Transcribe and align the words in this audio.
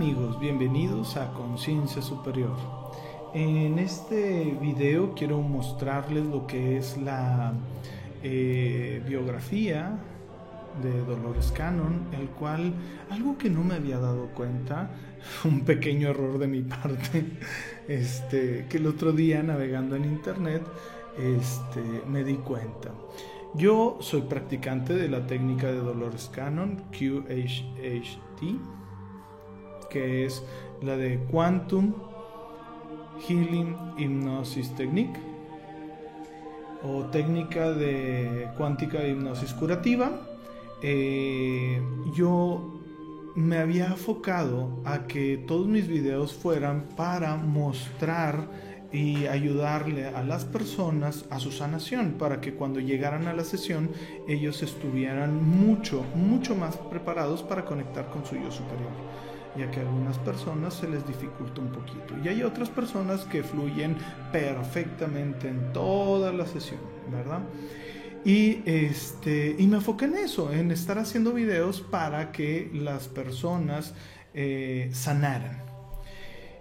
amigos, 0.00 0.40
bienvenidos 0.40 1.18
a 1.18 1.30
Conciencia 1.34 2.00
Superior. 2.00 2.56
En 3.34 3.78
este 3.78 4.56
video 4.58 5.14
quiero 5.14 5.42
mostrarles 5.42 6.24
lo 6.24 6.46
que 6.46 6.78
es 6.78 6.96
la 6.96 7.52
eh, 8.22 9.02
biografía 9.06 9.98
de 10.82 11.00
Dolores 11.02 11.52
Cannon, 11.54 12.06
el 12.18 12.30
cual 12.30 12.72
algo 13.10 13.36
que 13.36 13.50
no 13.50 13.62
me 13.62 13.74
había 13.74 13.98
dado 13.98 14.28
cuenta, 14.28 14.90
un 15.44 15.66
pequeño 15.66 16.08
error 16.08 16.38
de 16.38 16.46
mi 16.46 16.62
parte, 16.62 17.36
este, 17.86 18.64
que 18.70 18.78
el 18.78 18.86
otro 18.86 19.12
día 19.12 19.42
navegando 19.42 19.96
en 19.96 20.06
internet 20.06 20.62
este, 21.18 21.82
me 22.08 22.24
di 22.24 22.36
cuenta. 22.36 22.90
Yo 23.52 23.98
soy 24.00 24.22
practicante 24.22 24.94
de 24.94 25.10
la 25.10 25.26
técnica 25.26 25.66
de 25.66 25.76
Dolores 25.76 26.30
Cannon, 26.32 26.84
QHHT, 26.90 28.79
que 29.90 30.24
es 30.24 30.42
la 30.82 30.96
de 30.96 31.18
Quantum 31.30 31.92
Healing 33.26 33.76
Hypnosis 33.98 34.74
Technique 34.76 35.18
o 36.82 37.04
técnica 37.06 37.72
de 37.72 38.48
cuántica 38.56 39.06
hipnosis 39.06 39.52
curativa. 39.52 40.10
Eh, 40.82 41.82
yo 42.14 42.80
me 43.34 43.58
había 43.58 43.86
enfocado 43.86 44.80
a 44.84 45.06
que 45.06 45.36
todos 45.46 45.66
mis 45.66 45.86
videos 45.86 46.32
fueran 46.32 46.88
para 46.96 47.36
mostrar 47.36 48.48
y 48.92 49.26
ayudarle 49.26 50.08
a 50.08 50.22
las 50.24 50.44
personas 50.44 51.24
a 51.30 51.38
su 51.38 51.52
sanación 51.52 52.14
para 52.18 52.40
que 52.40 52.54
cuando 52.54 52.80
llegaran 52.80 53.28
a 53.28 53.32
la 53.32 53.44
sesión 53.44 53.90
ellos 54.26 54.62
estuvieran 54.62 55.44
mucho, 55.44 56.04
mucho 56.16 56.56
más 56.56 56.76
preparados 56.76 57.44
para 57.44 57.64
conectar 57.64 58.10
con 58.10 58.26
su 58.26 58.34
yo 58.34 58.50
superior 58.50 58.90
ya 59.56 59.70
que 59.70 59.80
a 59.80 59.82
algunas 59.82 60.18
personas 60.18 60.74
se 60.74 60.88
les 60.88 61.06
dificulta 61.06 61.60
un 61.60 61.72
poquito 61.72 62.14
y 62.22 62.28
hay 62.28 62.42
otras 62.42 62.68
personas 62.68 63.24
que 63.24 63.42
fluyen 63.42 63.96
perfectamente 64.32 65.48
en 65.48 65.72
toda 65.72 66.32
la 66.32 66.46
sesión, 66.46 66.80
¿verdad? 67.10 67.40
Y, 68.24 68.62
este, 68.66 69.56
y 69.58 69.66
me 69.66 69.76
enfoqué 69.76 70.04
en 70.04 70.16
eso, 70.16 70.52
en 70.52 70.70
estar 70.70 70.98
haciendo 70.98 71.32
videos 71.32 71.80
para 71.80 72.32
que 72.32 72.70
las 72.74 73.08
personas 73.08 73.94
eh, 74.34 74.90
sanaran. 74.92 75.62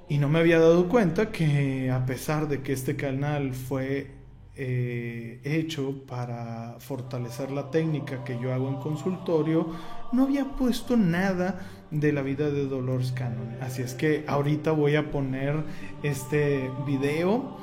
Y 0.08 0.18
no 0.18 0.30
me 0.30 0.40
había 0.40 0.60
dado 0.60 0.88
cuenta 0.90 1.32
que 1.32 1.92
a 1.92 2.06
pesar 2.06 2.48
de 2.48 2.62
que 2.62 2.74
este 2.74 2.96
canal 2.96 3.54
fue 3.54 4.20
eh, 4.56 5.40
hecho 5.44 6.04
para 6.08 6.78
fortalecer 6.80 7.52
la 7.52 7.70
técnica 7.70 8.24
que 8.24 8.40
yo 8.42 8.54
hago 8.54 8.70
en 8.70 8.76
consultorio, 8.78 9.68
no 10.12 10.24
había 10.24 10.46
puesto 10.46 10.98
nada 10.98 11.60
de 11.92 12.14
la 12.14 12.22
vida 12.22 12.50
de 12.50 12.68
Dolores 12.68 13.12
Cannon. 13.12 13.58
Así 13.62 13.82
es 13.82 13.94
que 13.94 14.24
ahorita 14.28 14.72
voy 14.72 14.96
a 14.96 15.12
poner 15.12 15.64
este 16.04 16.70
video 16.86 17.58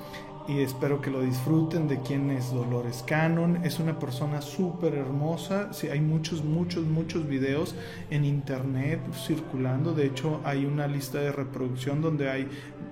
y 0.49 0.61
espero 0.61 1.01
que 1.01 1.11
lo 1.11 1.23
disfruten 1.23 1.89
de 1.89 2.01
quién 2.01 2.31
es 2.31 2.53
Dolores 2.53 3.03
Cannon. 3.07 3.65
Es 3.65 3.81
una 3.81 3.99
persona 3.99 4.41
súper 4.41 4.95
hermosa. 4.95 5.73
Sí, 5.73 5.89
hay 5.89 6.01
muchos, 6.01 6.45
muchos, 6.45 6.85
muchos 6.85 7.27
videos 7.27 7.75
en 8.11 8.25
internet 8.25 9.01
circulando. 9.27 9.93
De 9.93 10.07
hecho, 10.07 10.41
hay 10.45 10.65
una 10.65 10.87
lista 10.87 11.19
de 11.19 11.33
reproducción 11.33 12.01
donde 12.01 12.31
hay 12.31 12.49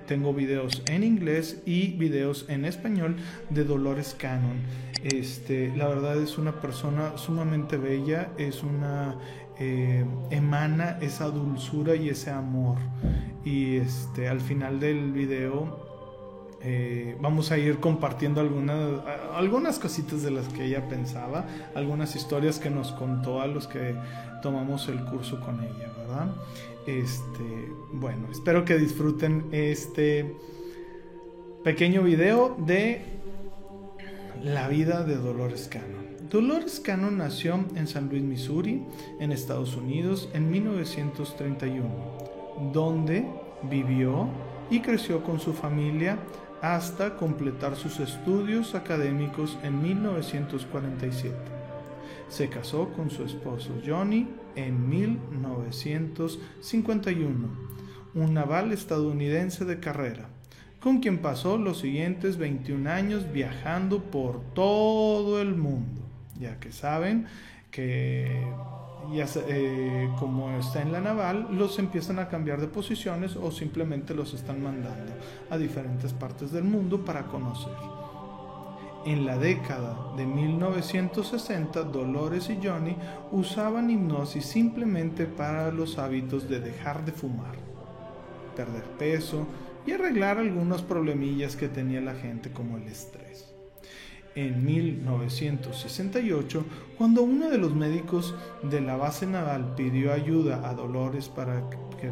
tengo 0.07 0.35
videos 0.35 0.83
en 0.87 1.03
inglés 1.03 1.63
y 1.65 1.93
videos 1.93 2.45
en 2.49 2.65
español 2.65 3.17
de 3.51 3.65
Dolores 3.65 4.15
Cannon. 4.19 4.59
Este, 5.03 5.75
la 5.77 5.89
verdad 5.89 6.21
es 6.21 6.39
una 6.39 6.61
persona 6.61 7.17
sumamente 7.17 7.77
bella, 7.77 8.31
es 8.37 8.63
una 8.63 9.17
eh, 9.59 10.05
emana 10.31 10.99
esa 11.01 11.27
dulzura 11.27 11.95
y 11.95 12.09
ese 12.09 12.31
amor. 12.31 12.79
Y 13.45 13.77
este, 13.77 14.29
al 14.29 14.41
final 14.41 14.81
del 14.81 15.13
video 15.13 15.85
eh, 16.67 17.17
vamos 17.21 17.53
a 17.53 17.59
ir 17.59 17.79
compartiendo 17.79 18.41
algunas, 18.41 19.03
algunas 19.35 19.79
cositas 19.79 20.23
de 20.23 20.31
las 20.31 20.49
que 20.49 20.65
ella 20.65 20.89
pensaba, 20.89 21.45
algunas 21.75 22.17
historias 22.17 22.59
que 22.59 22.71
nos 22.71 22.93
contó 22.93 23.43
a 23.43 23.47
los 23.47 23.67
que 23.67 23.95
tomamos 24.41 24.89
el 24.89 25.05
curso 25.05 25.41
con 25.41 25.63
ella, 25.63 25.93
¿verdad? 25.99 26.35
Este, 26.87 27.69
bueno, 27.93 28.29
espero 28.33 28.65
que 28.65 28.79
disfruten 28.79 29.47
este 29.53 30.35
pequeño 31.63 32.03
video 32.03 32.57
de 32.59 33.03
la 34.43 34.69
vida 34.69 35.05
de 35.05 35.17
Dolores 35.17 35.69
Cannon. 35.69 36.14
Dolores 36.35 36.81
Cannon 36.81 37.17
nació 37.17 37.65
en 37.77 37.87
San 37.87 38.09
Luis, 38.09 38.25
Missouri, 38.25 38.83
en 39.21 39.31
Estados 39.31 39.77
Unidos, 39.77 40.29
en 40.33 40.51
1931, 40.51 41.87
donde 42.73 43.25
vivió 43.71 44.27
y 44.69 44.81
creció 44.81 45.23
con 45.23 45.39
su 45.39 45.53
familia 45.53 46.19
hasta 46.61 47.15
completar 47.15 47.77
sus 47.77 48.01
estudios 48.01 48.75
académicos 48.75 49.57
en 49.63 49.81
1947. 49.81 51.37
Se 52.29 52.49
casó 52.49 52.89
con 52.89 53.11
su 53.11 53.23
esposo 53.23 53.71
Johnny 53.87 54.27
en 54.57 54.89
1951, 54.89 57.49
un 58.13 58.35
naval 58.35 58.73
estadounidense 58.73 59.65
de 59.65 59.79
carrera, 59.79 60.31
con 60.81 60.99
quien 60.99 61.19
pasó 61.19 61.59
los 61.59 61.79
siguientes 61.79 62.39
21 62.39 62.91
años 62.91 63.31
viajando 63.33 64.03
por 64.03 64.41
todo 64.53 65.41
el 65.41 65.55
mundo, 65.55 66.04
ya 66.39 66.59
que 66.59 66.73
saben 66.73 67.27
que 67.71 68.47
ya 69.13 69.27
eh, 69.49 70.09
como 70.19 70.51
está 70.59 70.81
en 70.81 70.93
la 70.93 71.01
naval, 71.01 71.49
los 71.53 71.79
empiezan 71.79 72.19
a 72.19 72.29
cambiar 72.29 72.61
de 72.61 72.69
posiciones 72.69 73.37
o 73.37 73.51
simplemente 73.51 74.15
los 74.15 74.33
están 74.33 74.63
mandando 74.63 75.13
a 75.51 75.59
diferentes 75.59 76.13
partes 76.13 76.53
del 76.53 76.65
mundo 76.65 77.05
para 77.05 77.25
conocer. 77.25 77.75
En 79.05 79.27
la 79.27 79.37
década 79.37 80.15
de 80.17 80.25
1960, 80.25 81.83
Dolores 81.83 82.49
y 82.49 82.59
Johnny 82.67 82.97
usaban 83.33 83.91
hipnosis 83.91 84.47
simplemente 84.47 85.27
para 85.27 85.71
los 85.71 85.99
hábitos 85.99 86.49
de 86.49 86.61
dejar 86.61 87.05
de 87.05 87.13
fumar, 87.13 87.57
perder 88.57 88.85
peso 88.99 89.47
y 89.87 89.93
arreglar 89.93 90.39
algunos 90.39 90.81
problemillas 90.81 91.57
que 91.57 91.69
tenía 91.69 92.01
la 92.01 92.15
gente 92.15 92.51
como 92.51 92.79
el 92.79 92.85
estrés 92.85 93.54
en 94.35 94.65
1968, 94.65 96.65
cuando 96.99 97.23
uno 97.23 97.51
de 97.51 97.59
los 97.59 97.75
médicos 97.75 98.35
de 98.63 98.81
la 98.81 98.97
base 98.97 99.27
naval 99.27 99.75
pidió 99.77 100.13
ayuda 100.13 100.69
a 100.69 100.75
Dolores 100.75 101.29
para 101.29 101.69
que, 101.71 102.11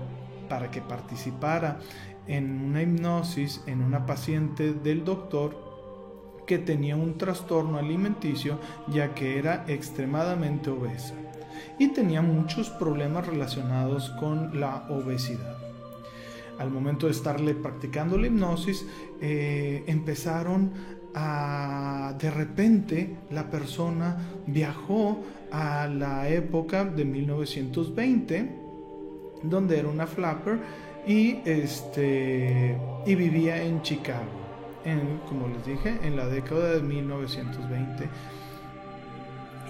para 0.48 0.70
que 0.70 0.80
participara 0.80 1.80
en 2.26 2.60
una 2.60 2.82
hipnosis 2.82 3.62
en 3.66 3.82
una 3.82 4.06
paciente 4.06 4.72
del 4.72 5.04
doctor 5.04 5.72
que 6.46 6.58
tenía 6.58 6.96
un 6.96 7.18
trastorno 7.18 7.78
alimenticio 7.78 8.58
ya 8.88 9.14
que 9.14 9.38
era 9.38 9.64
extremadamente 9.66 10.70
obesa 10.70 11.14
y 11.78 11.88
tenía 11.88 12.22
muchos 12.22 12.70
problemas 12.70 13.26
relacionados 13.26 14.10
con 14.20 14.60
la 14.60 14.86
obesidad. 14.88 15.56
Al 16.58 16.70
momento 16.70 17.06
de 17.06 17.12
estarle 17.12 17.54
practicando 17.54 18.18
la 18.18 18.26
hipnosis, 18.26 18.86
eh, 19.20 19.82
empezaron 19.86 20.72
de 21.14 22.30
repente 22.30 23.16
la 23.30 23.50
persona 23.50 24.16
viajó 24.46 25.18
a 25.50 25.86
la 25.86 26.28
época 26.28 26.84
de 26.84 27.04
1920, 27.04 28.50
donde 29.42 29.78
era 29.78 29.88
una 29.88 30.06
flapper 30.06 30.60
y, 31.06 31.38
este, 31.44 32.76
y 33.04 33.14
vivía 33.14 33.62
en 33.62 33.82
Chicago, 33.82 34.30
en, 34.84 35.18
como 35.28 35.48
les 35.48 35.66
dije, 35.66 35.98
en 36.02 36.16
la 36.16 36.26
década 36.26 36.74
de 36.74 36.82
1920 36.82 38.08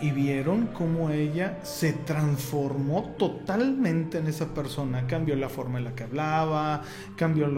y 0.02 0.10
vieron 0.10 0.66
cómo 0.66 1.10
ella 1.10 1.60
se 1.62 1.92
transformó 1.92 3.14
totalmente 3.16 4.18
en 4.18 4.26
esa 4.26 4.52
persona. 4.52 5.06
Cambió 5.06 5.36
la 5.36 5.48
forma 5.48 5.78
en 5.78 5.84
la 5.84 5.94
que 5.94 6.02
hablaba, 6.02 6.82
cambió 7.16 7.48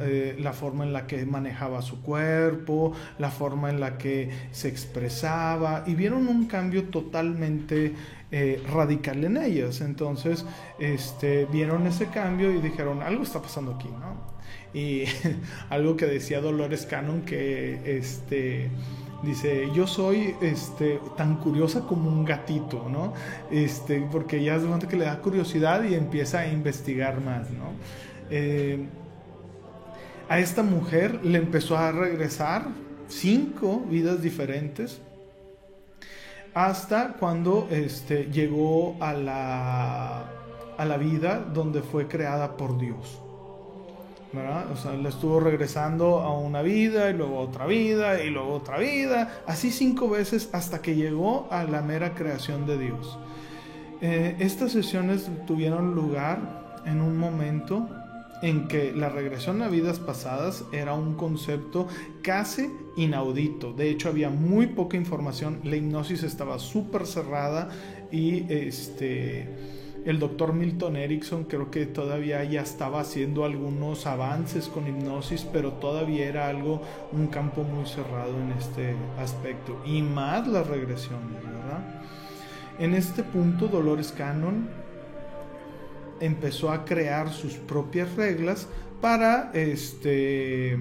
eh, 0.00 0.36
la 0.40 0.52
forma 0.52 0.84
en 0.84 0.92
la 0.92 1.06
que 1.06 1.24
manejaba 1.24 1.82
su 1.82 2.02
cuerpo, 2.02 2.92
la 3.18 3.30
forma 3.30 3.70
en 3.70 3.78
la 3.78 3.96
que 3.96 4.28
se 4.50 4.68
expresaba 4.68 5.84
y 5.86 5.94
vieron 5.94 6.26
un 6.26 6.46
cambio 6.46 6.84
totalmente 6.88 7.94
eh, 8.32 8.60
radical 8.72 9.22
en 9.22 9.36
ellas. 9.36 9.80
Entonces, 9.80 10.44
este, 10.80 11.46
vieron 11.46 11.86
ese 11.86 12.06
cambio 12.06 12.50
y 12.50 12.60
dijeron, 12.60 13.02
algo 13.02 13.22
está 13.22 13.40
pasando 13.40 13.76
aquí, 13.76 13.88
¿no? 13.88 14.34
Y 14.76 15.04
algo 15.70 15.96
que 15.96 16.06
decía 16.06 16.40
Dolores 16.40 16.86
Cannon 16.86 17.22
que 17.22 17.98
este 17.98 18.70
Dice, 19.24 19.70
yo 19.74 19.86
soy 19.86 20.36
este, 20.40 21.00
tan 21.16 21.36
curiosa 21.36 21.86
como 21.86 22.08
un 22.08 22.24
gatito, 22.24 22.88
¿no? 22.88 23.12
Este, 23.50 24.00
porque 24.12 24.42
ya 24.42 24.56
es 24.56 24.62
momento 24.62 24.88
que 24.88 24.96
le 24.96 25.04
da 25.04 25.20
curiosidad 25.20 25.84
y 25.84 25.94
empieza 25.94 26.40
a 26.40 26.48
investigar 26.48 27.20
más, 27.20 27.50
¿no? 27.50 27.72
Eh, 28.30 28.86
a 30.28 30.38
esta 30.38 30.62
mujer 30.62 31.24
le 31.24 31.38
empezó 31.38 31.76
a 31.76 31.92
regresar 31.92 32.66
cinco 33.08 33.84
vidas 33.90 34.22
diferentes 34.22 35.00
hasta 36.54 37.14
cuando 37.14 37.68
este, 37.70 38.26
llegó 38.30 38.96
a 39.00 39.12
la 39.12 40.30
a 40.76 40.84
la 40.84 40.96
vida 40.96 41.38
donde 41.38 41.82
fue 41.82 42.08
creada 42.08 42.56
por 42.56 42.78
Dios. 42.78 43.20
O 44.72 44.76
sea, 44.76 44.92
le 44.94 45.08
estuvo 45.08 45.38
regresando 45.40 46.20
a 46.20 46.36
una 46.36 46.62
vida 46.62 47.10
y 47.10 47.14
luego 47.14 47.38
otra 47.38 47.66
vida 47.66 48.22
y 48.22 48.30
luego 48.30 48.54
otra 48.54 48.78
vida, 48.78 49.42
así 49.46 49.70
cinco 49.70 50.08
veces 50.08 50.50
hasta 50.52 50.82
que 50.82 50.96
llegó 50.96 51.46
a 51.50 51.64
la 51.64 51.82
mera 51.82 52.14
creación 52.14 52.66
de 52.66 52.78
Dios. 52.78 53.18
Eh, 54.00 54.36
estas 54.40 54.72
sesiones 54.72 55.30
tuvieron 55.46 55.94
lugar 55.94 56.82
en 56.84 57.00
un 57.00 57.16
momento 57.16 57.88
en 58.42 58.66
que 58.68 58.92
la 58.92 59.08
regresión 59.08 59.62
a 59.62 59.68
vidas 59.68 60.00
pasadas 60.00 60.64
era 60.72 60.94
un 60.94 61.14
concepto 61.14 61.86
casi 62.22 62.68
inaudito. 62.96 63.72
De 63.72 63.88
hecho, 63.88 64.08
había 64.08 64.30
muy 64.30 64.66
poca 64.66 64.96
información, 64.96 65.60
la 65.64 65.76
hipnosis 65.76 66.24
estaba 66.24 66.58
súper 66.58 67.06
cerrada 67.06 67.70
y 68.10 68.52
este 68.52 69.48
el 70.04 70.18
doctor 70.18 70.52
Milton 70.52 70.96
Erickson 70.96 71.44
creo 71.44 71.70
que 71.70 71.86
todavía 71.86 72.44
ya 72.44 72.60
estaba 72.60 73.00
haciendo 73.00 73.44
algunos 73.44 74.06
avances 74.06 74.68
con 74.68 74.86
hipnosis, 74.86 75.46
pero 75.50 75.72
todavía 75.72 76.26
era 76.26 76.48
algo, 76.48 76.82
un 77.12 77.28
campo 77.28 77.62
muy 77.62 77.86
cerrado 77.86 78.38
en 78.38 78.52
este 78.52 78.94
aspecto. 79.18 79.80
Y 79.86 80.02
más 80.02 80.46
las 80.46 80.66
regresiones, 80.66 81.42
¿verdad? 81.42 82.02
En 82.78 82.94
este 82.94 83.22
punto, 83.22 83.68
Dolores 83.68 84.12
Cannon 84.12 84.68
empezó 86.20 86.70
a 86.70 86.84
crear 86.84 87.30
sus 87.32 87.54
propias 87.54 88.14
reglas 88.14 88.68
para, 89.00 89.50
este, 89.54 90.78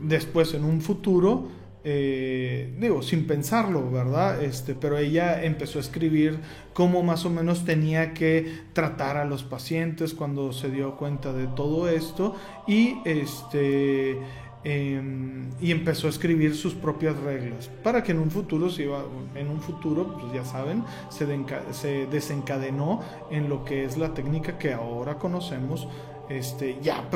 después 0.00 0.54
en 0.54 0.64
un 0.64 0.80
futuro, 0.80 1.48
eh, 1.84 2.72
digo, 2.78 3.02
sin 3.02 3.26
pensarlo, 3.26 3.90
¿verdad? 3.90 4.42
Este, 4.42 4.74
pero 4.74 4.98
ella 4.98 5.42
empezó 5.42 5.78
a 5.78 5.82
escribir 5.82 6.38
cómo 6.74 7.02
más 7.02 7.24
o 7.24 7.30
menos 7.30 7.64
tenía 7.64 8.14
que 8.14 8.60
tratar 8.72 9.16
a 9.16 9.24
los 9.24 9.42
pacientes 9.42 10.14
cuando 10.14 10.52
se 10.52 10.70
dio 10.70 10.96
cuenta 10.96 11.32
de 11.32 11.48
todo 11.48 11.88
esto 11.88 12.36
y 12.68 12.98
este 13.04 14.16
em, 14.62 15.50
y 15.60 15.72
empezó 15.72 16.06
a 16.06 16.10
escribir 16.10 16.54
sus 16.54 16.74
propias 16.74 17.16
reglas 17.16 17.68
para 17.82 18.04
que 18.04 18.12
en 18.12 18.20
un 18.20 18.30
futuro 18.30 18.70
se 18.70 18.84
iba, 18.84 19.04
en 19.34 19.48
un 19.48 19.60
futuro 19.60 20.16
pues 20.20 20.32
ya 20.32 20.44
saben 20.44 20.84
se, 21.10 21.26
se 21.72 22.06
desencadenó 22.06 23.00
en 23.32 23.48
lo 23.48 23.64
que 23.64 23.84
es 23.84 23.98
la 23.98 24.14
técnica 24.14 24.56
que 24.56 24.72
ahora 24.72 25.18
conocemos 25.18 25.88
este, 26.28 26.78
ya 26.80 27.08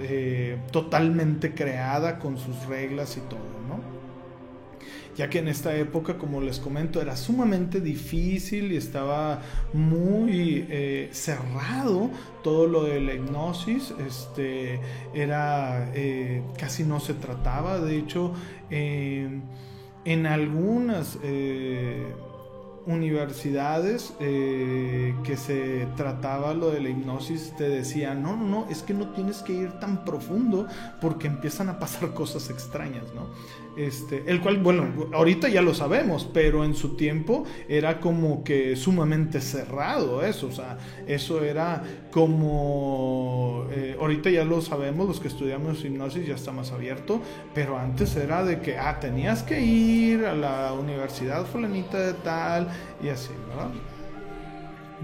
eh, 0.00 0.58
totalmente 0.70 1.54
creada 1.54 2.18
con 2.18 2.38
sus 2.38 2.66
reglas 2.66 3.16
y 3.16 3.20
todo. 3.20 3.55
Ya 5.16 5.30
que 5.30 5.38
en 5.38 5.48
esta 5.48 5.74
época, 5.74 6.18
como 6.18 6.40
les 6.40 6.58
comento, 6.58 7.00
era 7.00 7.16
sumamente 7.16 7.80
difícil 7.80 8.72
y 8.72 8.76
estaba 8.76 9.40
muy 9.72 10.66
eh, 10.68 11.08
cerrado 11.12 12.10
todo 12.42 12.66
lo 12.66 12.84
de 12.84 13.00
la 13.00 13.14
hipnosis, 13.14 13.94
este, 14.06 14.78
era, 15.14 15.90
eh, 15.94 16.42
casi 16.58 16.84
no 16.84 17.00
se 17.00 17.14
trataba, 17.14 17.78
de 17.80 17.96
hecho, 17.98 18.34
eh, 18.70 19.40
en 20.04 20.26
algunas 20.26 21.18
universidades 22.86 24.14
que 24.18 25.36
se 25.36 25.88
trataba 25.96 26.54
lo 26.54 26.70
de 26.70 26.80
la 26.80 26.88
hipnosis 26.88 27.52
te 27.56 27.68
decían, 27.68 28.22
no, 28.22 28.36
no, 28.36 28.44
no, 28.44 28.66
es 28.70 28.82
que 28.82 28.94
no 28.94 29.08
tienes 29.10 29.42
que 29.42 29.52
ir 29.52 29.72
tan 29.80 30.04
profundo 30.04 30.66
porque 31.00 31.26
empiezan 31.26 31.68
a 31.68 31.78
pasar 31.78 32.10
cosas 32.14 32.48
extrañas, 32.50 33.04
¿no? 33.14 33.26
Este, 33.76 34.24
el 34.26 34.40
cual, 34.40 34.56
bueno, 34.56 34.86
ahorita 35.12 35.50
ya 35.50 35.60
lo 35.60 35.74
sabemos, 35.74 36.26
pero 36.32 36.64
en 36.64 36.74
su 36.74 36.96
tiempo 36.96 37.44
era 37.68 38.00
como 38.00 38.42
que 38.42 38.74
sumamente 38.74 39.42
cerrado 39.42 40.24
eso, 40.24 40.46
o 40.46 40.52
sea, 40.52 40.78
eso 41.06 41.44
era 41.44 41.82
como, 42.10 43.66
eh, 43.70 43.94
ahorita 44.00 44.30
ya 44.30 44.46
lo 44.46 44.62
sabemos, 44.62 45.06
los 45.06 45.20
que 45.20 45.28
estudiamos 45.28 45.84
hipnosis 45.84 46.26
ya 46.26 46.36
está 46.36 46.52
más 46.52 46.72
abierto, 46.72 47.20
pero 47.52 47.76
antes 47.76 48.16
era 48.16 48.44
de 48.44 48.60
que, 48.60 48.78
ah, 48.78 48.98
tenías 48.98 49.42
que 49.42 49.60
ir 49.60 50.24
a 50.24 50.34
la 50.34 50.72
universidad 50.72 51.44
fulanita 51.44 51.98
de 51.98 52.14
tal 52.14 52.68
y 53.02 53.08
así, 53.08 53.30
¿verdad? 53.48 53.70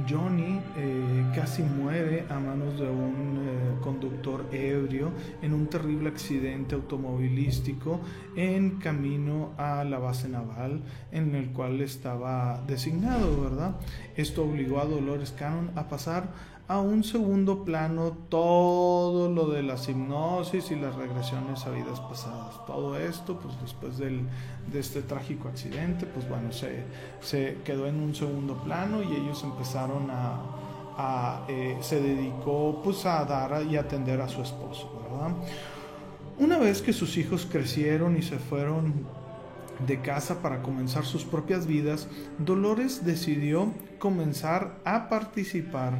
Johnny 0.08 0.60
eh, 0.76 1.24
casi 1.34 1.62
muere 1.62 2.24
a 2.28 2.38
manos 2.38 2.78
de 2.78 2.88
un 2.88 3.38
eh, 3.38 3.80
conductor 3.82 4.46
ebrio 4.52 5.10
en 5.42 5.52
un 5.52 5.66
terrible 5.66 6.08
accidente 6.08 6.74
automovilístico 6.74 8.00
en 8.36 8.78
camino 8.78 9.50
a 9.58 9.84
la 9.84 9.98
base 9.98 10.28
naval 10.28 10.82
en 11.10 11.34
el 11.34 11.50
cual 11.50 11.80
estaba 11.80 12.62
designado, 12.66 13.42
¿verdad? 13.42 13.76
Esto 14.16 14.44
obligó 14.44 14.80
a 14.80 14.84
Dolores 14.84 15.32
Cannon 15.32 15.70
a 15.76 15.88
pasar 15.88 16.52
a 16.68 16.80
un 16.80 17.04
segundo 17.04 17.64
plano 17.64 18.16
todo 18.30 19.28
lo 19.28 19.50
de 19.50 19.62
las 19.62 19.88
hipnosis 19.88 20.70
y 20.70 20.76
las 20.76 20.94
regresiones 20.94 21.66
a 21.66 21.70
vidas 21.70 22.00
pasadas. 22.00 22.64
Todo 22.66 22.96
esto, 22.98 23.38
pues 23.38 23.60
después 23.60 23.98
de 23.98 24.22
este 24.72 25.02
trágico 25.02 25.48
accidente, 25.48 26.06
pues 26.06 26.26
bueno, 26.28 26.50
se, 26.50 27.58
quedó 27.64 27.86
en 27.86 28.00
un 28.00 28.14
segundo 28.14 28.54
plano 28.62 29.02
y 29.02 29.12
ellos 29.14 29.42
empezaron 29.44 29.81
a, 30.96 31.44
eh, 31.48 31.78
se 31.80 32.00
dedicó 32.00 32.80
pues 32.82 33.06
a 33.06 33.24
dar 33.24 33.64
y 33.64 33.76
atender 33.76 34.20
a 34.20 34.28
su 34.28 34.42
esposo. 34.42 34.90
Una 36.38 36.58
vez 36.58 36.82
que 36.82 36.92
sus 36.92 37.16
hijos 37.16 37.46
crecieron 37.50 38.16
y 38.16 38.22
se 38.22 38.38
fueron 38.38 39.06
de 39.86 40.00
casa 40.00 40.42
para 40.42 40.62
comenzar 40.62 41.04
sus 41.04 41.24
propias 41.24 41.66
vidas, 41.66 42.08
Dolores 42.38 43.04
decidió 43.04 43.72
comenzar 43.98 44.78
a 44.84 45.08
participar 45.08 45.94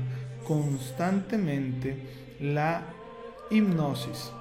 constantemente 0.47 2.37
la 2.41 2.83
hipnosis, 3.51 4.33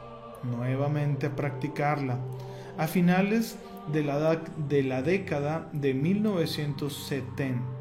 nuevamente 0.44 1.28
a 1.28 1.36
practicarla. 1.36 2.18
A 2.78 2.88
finales 2.88 3.58
de 3.92 4.04
la, 4.04 4.42
de 4.70 4.84
la 4.84 5.02
década 5.02 5.70
de 5.74 5.94
1970. 5.94 7.81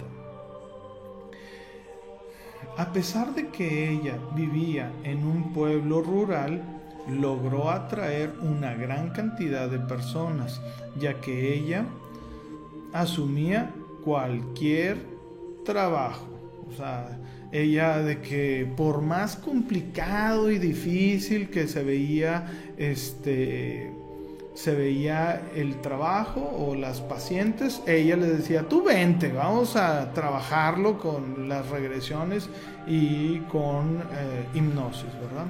A 2.76 2.93
pesar 2.93 3.34
de 3.34 3.49
que 3.49 3.90
ella 3.90 4.19
vivía 4.34 4.90
en 5.05 5.25
un 5.25 5.52
pueblo 5.52 6.02
rural, 6.02 6.62
logró 7.08 7.70
atraer 7.70 8.32
una 8.43 8.75
gran 8.75 9.11
cantidad 9.11 9.69
de 9.69 9.78
personas, 9.78 10.61
ya 10.99 11.21
que 11.21 11.54
ella 11.54 11.85
asumía 12.92 13.71
cualquier 14.04 14.99
trabajo. 15.64 16.26
O 16.68 16.73
sea, 16.73 17.18
ella 17.52 17.99
de 17.99 18.21
que 18.21 18.73
por 18.76 19.02
más 19.02 19.37
complicado 19.37 20.50
y 20.50 20.59
difícil 20.59 21.50
que 21.50 21.66
se 21.66 21.83
veía 21.83 22.47
este 22.76 23.92
se 24.54 24.75
veía 24.75 25.42
el 25.54 25.80
trabajo 25.80 26.40
o 26.40 26.75
las 26.75 27.00
pacientes, 27.00 27.83
ella 27.87 28.16
le 28.16 28.26
decía, 28.26 28.69
tú 28.69 28.83
vente, 28.83 29.33
vamos 29.33 29.76
a 29.76 30.12
trabajarlo 30.12 30.99
con 30.99 31.49
las 31.49 31.69
regresiones 31.69 32.49
y 32.87 33.38
con 33.40 33.99
eh, 33.99 34.47
hipnosis, 34.54 35.12
¿verdad? 35.14 35.47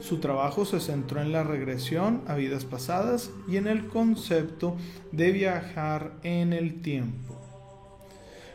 Su 0.00 0.18
trabajo 0.18 0.64
se 0.64 0.80
centró 0.80 1.20
en 1.20 1.32
la 1.32 1.42
regresión 1.42 2.22
a 2.26 2.34
vidas 2.34 2.64
pasadas 2.64 3.30
y 3.48 3.58
en 3.58 3.66
el 3.66 3.86
concepto 3.86 4.76
de 5.12 5.30
viajar 5.30 6.12
en 6.22 6.52
el 6.52 6.80
tiempo 6.80 7.36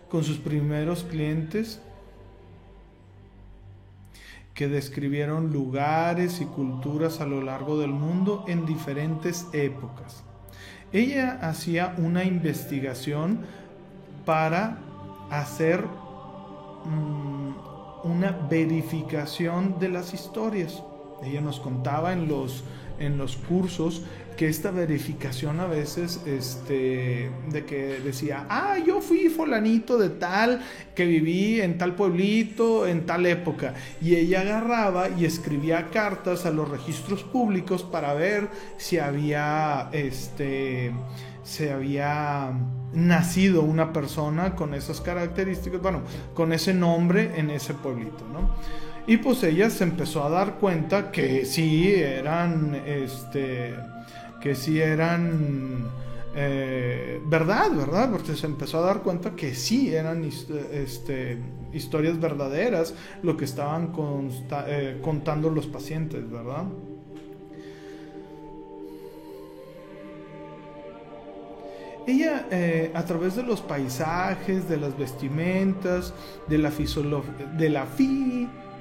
con 0.09 0.23
sus 0.23 0.37
primeros 0.37 1.03
clientes 1.03 1.81
que 4.55 4.69
describieron 4.69 5.51
lugares 5.51 6.41
y 6.41 6.45
culturas 6.45 7.19
a 7.19 7.25
lo 7.25 7.41
largo 7.41 7.77
del 7.77 7.91
mundo 7.91 8.45
en 8.47 8.65
diferentes 8.65 9.47
épocas. 9.51 10.23
Ella 10.93 11.39
hacía 11.41 11.93
una 11.97 12.23
investigación 12.23 13.41
para 14.25 14.79
hacer 15.29 15.83
mm, 16.85 18.05
una 18.05 18.31
verificación 18.49 19.77
de 19.77 19.89
las 19.89 20.13
historias. 20.13 20.81
Ella 21.21 21.41
nos 21.41 21.59
contaba 21.59 22.13
en 22.13 22.29
los, 22.29 22.63
en 22.97 23.17
los 23.17 23.35
cursos 23.35 24.03
que 24.37 24.47
esta 24.47 24.71
verificación 24.71 25.59
a 25.59 25.65
veces, 25.65 26.21
este, 26.25 27.29
de 27.49 27.65
que 27.65 27.99
decía, 28.03 28.45
ah, 28.49 28.77
yo 28.85 29.01
fui 29.01 29.29
fulanito 29.29 29.97
de 29.97 30.09
tal, 30.09 30.61
que 30.93 31.05
viví 31.05 31.61
en 31.61 31.77
tal 31.77 31.95
pueblito, 31.95 32.87
en 32.87 33.05
tal 33.05 33.25
época. 33.25 33.73
Y 34.01 34.15
ella 34.15 34.41
agarraba 34.41 35.09
y 35.09 35.25
escribía 35.25 35.89
cartas 35.89 36.45
a 36.45 36.51
los 36.51 36.69
registros 36.69 37.23
públicos 37.23 37.83
para 37.83 38.13
ver 38.13 38.49
si 38.77 38.97
había, 38.97 39.89
este, 39.91 40.91
se 41.43 41.71
había 41.71 42.51
nacido 42.93 43.61
una 43.61 43.93
persona 43.93 44.55
con 44.55 44.73
esas 44.73 45.01
características, 45.01 45.81
bueno, 45.81 46.01
con 46.33 46.53
ese 46.53 46.73
nombre 46.73 47.31
en 47.35 47.49
ese 47.49 47.73
pueblito, 47.73 48.25
¿no? 48.31 48.55
Y 49.07 49.17
pues 49.17 49.43
ella 49.43 49.69
se 49.69 49.83
empezó 49.83 50.23
a 50.23 50.29
dar 50.29 50.55
cuenta 50.55 51.11
que 51.11 51.45
sí 51.45 51.93
eran, 51.93 52.81
este, 52.87 53.75
que 54.45 54.53
sí 54.53 54.79
eran 54.79 55.89
eh, 56.35 57.19
verdad, 57.25 57.71
¿verdad? 57.71 58.11
Porque 58.11 58.35
se 58.35 58.45
empezó 58.45 58.77
a 58.77 58.81
dar 58.81 59.01
cuenta 59.01 59.31
que 59.35 59.55
sí 59.55 59.91
eran 59.95 60.23
este, 60.23 61.39
historias 61.73 62.19
verdaderas 62.19 62.93
lo 63.23 63.37
que 63.37 63.45
estaban 63.45 63.91
eh, 64.67 64.99
contando 65.01 65.49
los 65.49 65.65
pacientes, 65.65 66.29
¿verdad? 66.29 66.65
Ella, 72.05 72.45
eh, 72.51 72.91
a 72.93 73.03
través 73.03 73.35
de 73.35 73.41
los 73.41 73.61
paisajes, 73.61 74.69
de 74.69 74.77
las 74.77 74.95
vestimentas, 74.95 76.13
de 76.47 76.59
la, 76.59 76.71
de 77.57 77.69
la 77.69 77.87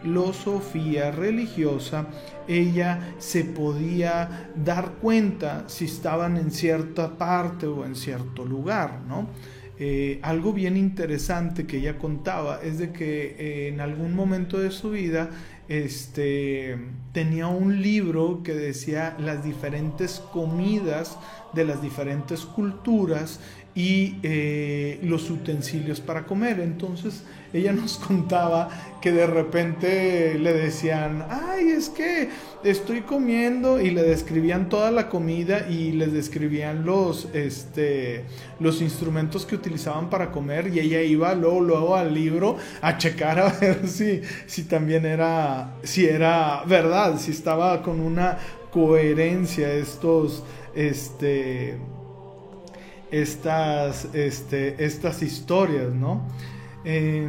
filosofía 0.04 1.10
religiosa, 1.10 2.06
ella 2.46 3.14
se 3.18 3.42
podía 3.44 4.50
dar 4.54 4.92
cuenta 5.00 5.64
si 5.66 5.86
estaban 5.86 6.36
en 6.36 6.50
cierta 6.50 7.16
parte 7.16 7.66
o 7.66 7.86
en 7.86 7.96
cierto 7.96 8.44
lugar, 8.44 9.00
¿no? 9.08 9.28
Eh, 9.76 10.20
algo 10.22 10.52
bien 10.52 10.76
interesante 10.76 11.66
que 11.66 11.78
ella 11.78 11.98
contaba 11.98 12.60
es 12.62 12.78
de 12.78 12.92
que 12.92 13.34
eh, 13.38 13.68
en 13.68 13.80
algún 13.80 14.14
momento 14.14 14.60
de 14.60 14.70
su 14.70 14.90
vida 14.90 15.30
este, 15.68 16.78
tenía 17.12 17.48
un 17.48 17.82
libro 17.82 18.42
que 18.44 18.54
decía 18.54 19.16
las 19.18 19.42
diferentes 19.42 20.20
comidas 20.32 21.18
de 21.54 21.64
las 21.64 21.82
diferentes 21.82 22.44
culturas 22.44 23.40
y 23.74 24.16
eh, 24.22 25.00
los 25.02 25.28
utensilios 25.30 26.00
para 26.00 26.24
comer. 26.24 26.60
Entonces 26.60 27.24
ella 27.52 27.72
nos 27.74 27.96
contaba 27.96 28.68
que 29.00 29.12
de 29.12 29.26
repente 29.26 30.38
le 30.38 30.52
decían, 30.52 31.26
ay, 31.28 31.70
es 31.70 31.88
que 31.88 32.28
estoy 32.62 33.02
comiendo 33.02 33.80
y 33.80 33.90
le 33.90 34.02
describían 34.02 34.68
toda 34.68 34.90
la 34.90 35.08
comida 35.08 35.68
y 35.68 35.92
les 35.92 36.12
describían 36.12 36.84
los, 36.84 37.28
este, 37.34 38.24
los 38.60 38.80
instrumentos 38.80 39.44
que 39.44 39.56
utilizaban 39.56 40.08
para 40.08 40.30
comer 40.30 40.68
y 40.68 40.80
ella 40.80 41.02
iba 41.02 41.34
luego, 41.34 41.60
luego 41.60 41.96
al 41.96 42.14
libro 42.14 42.56
a 42.80 42.96
checar 42.96 43.38
a 43.38 43.48
ver 43.60 43.88
si, 43.88 44.22
si 44.46 44.64
también 44.64 45.04
era, 45.04 45.74
si 45.82 46.06
era 46.06 46.62
verdad, 46.64 47.18
si 47.18 47.32
estaba 47.32 47.82
con 47.82 48.00
una 48.00 48.38
coherencia 48.70 49.72
estos, 49.72 50.42
este, 50.74 51.78
estas, 53.20 54.08
este, 54.12 54.84
estas 54.84 55.22
historias, 55.22 55.92
¿no? 55.92 56.26
Eh, 56.84 57.28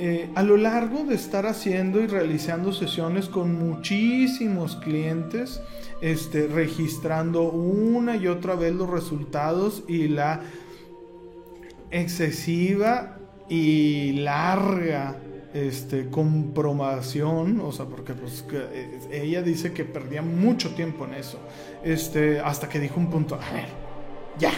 eh, 0.00 0.28
a 0.34 0.42
lo 0.42 0.56
largo 0.56 1.04
de 1.04 1.14
estar 1.14 1.46
haciendo 1.46 2.00
y 2.00 2.08
realizando 2.08 2.72
sesiones 2.72 3.28
con 3.28 3.54
muchísimos 3.54 4.74
clientes, 4.74 5.60
este, 6.00 6.48
registrando 6.48 7.42
una 7.42 8.16
y 8.16 8.26
otra 8.26 8.56
vez 8.56 8.74
los 8.74 8.90
resultados 8.90 9.84
y 9.86 10.08
la 10.08 10.40
excesiva 11.92 13.18
y 13.48 14.14
larga 14.14 15.16
este, 15.54 16.08
comprobación, 16.10 17.60
o 17.60 17.72
sea, 17.72 17.86
porque 17.86 18.14
pues, 18.14 18.44
eh, 18.52 19.00
ella 19.10 19.42
dice 19.42 19.72
que 19.72 19.84
perdía 19.84 20.22
mucho 20.22 20.74
tiempo 20.74 21.04
en 21.06 21.14
eso, 21.14 21.38
este, 21.82 22.40
hasta 22.40 22.68
que 22.68 22.78
dijo 22.78 23.00
un 23.00 23.10
punto, 23.10 23.34
a 23.34 23.52
ver, 23.52 23.68
ya, 24.38 24.52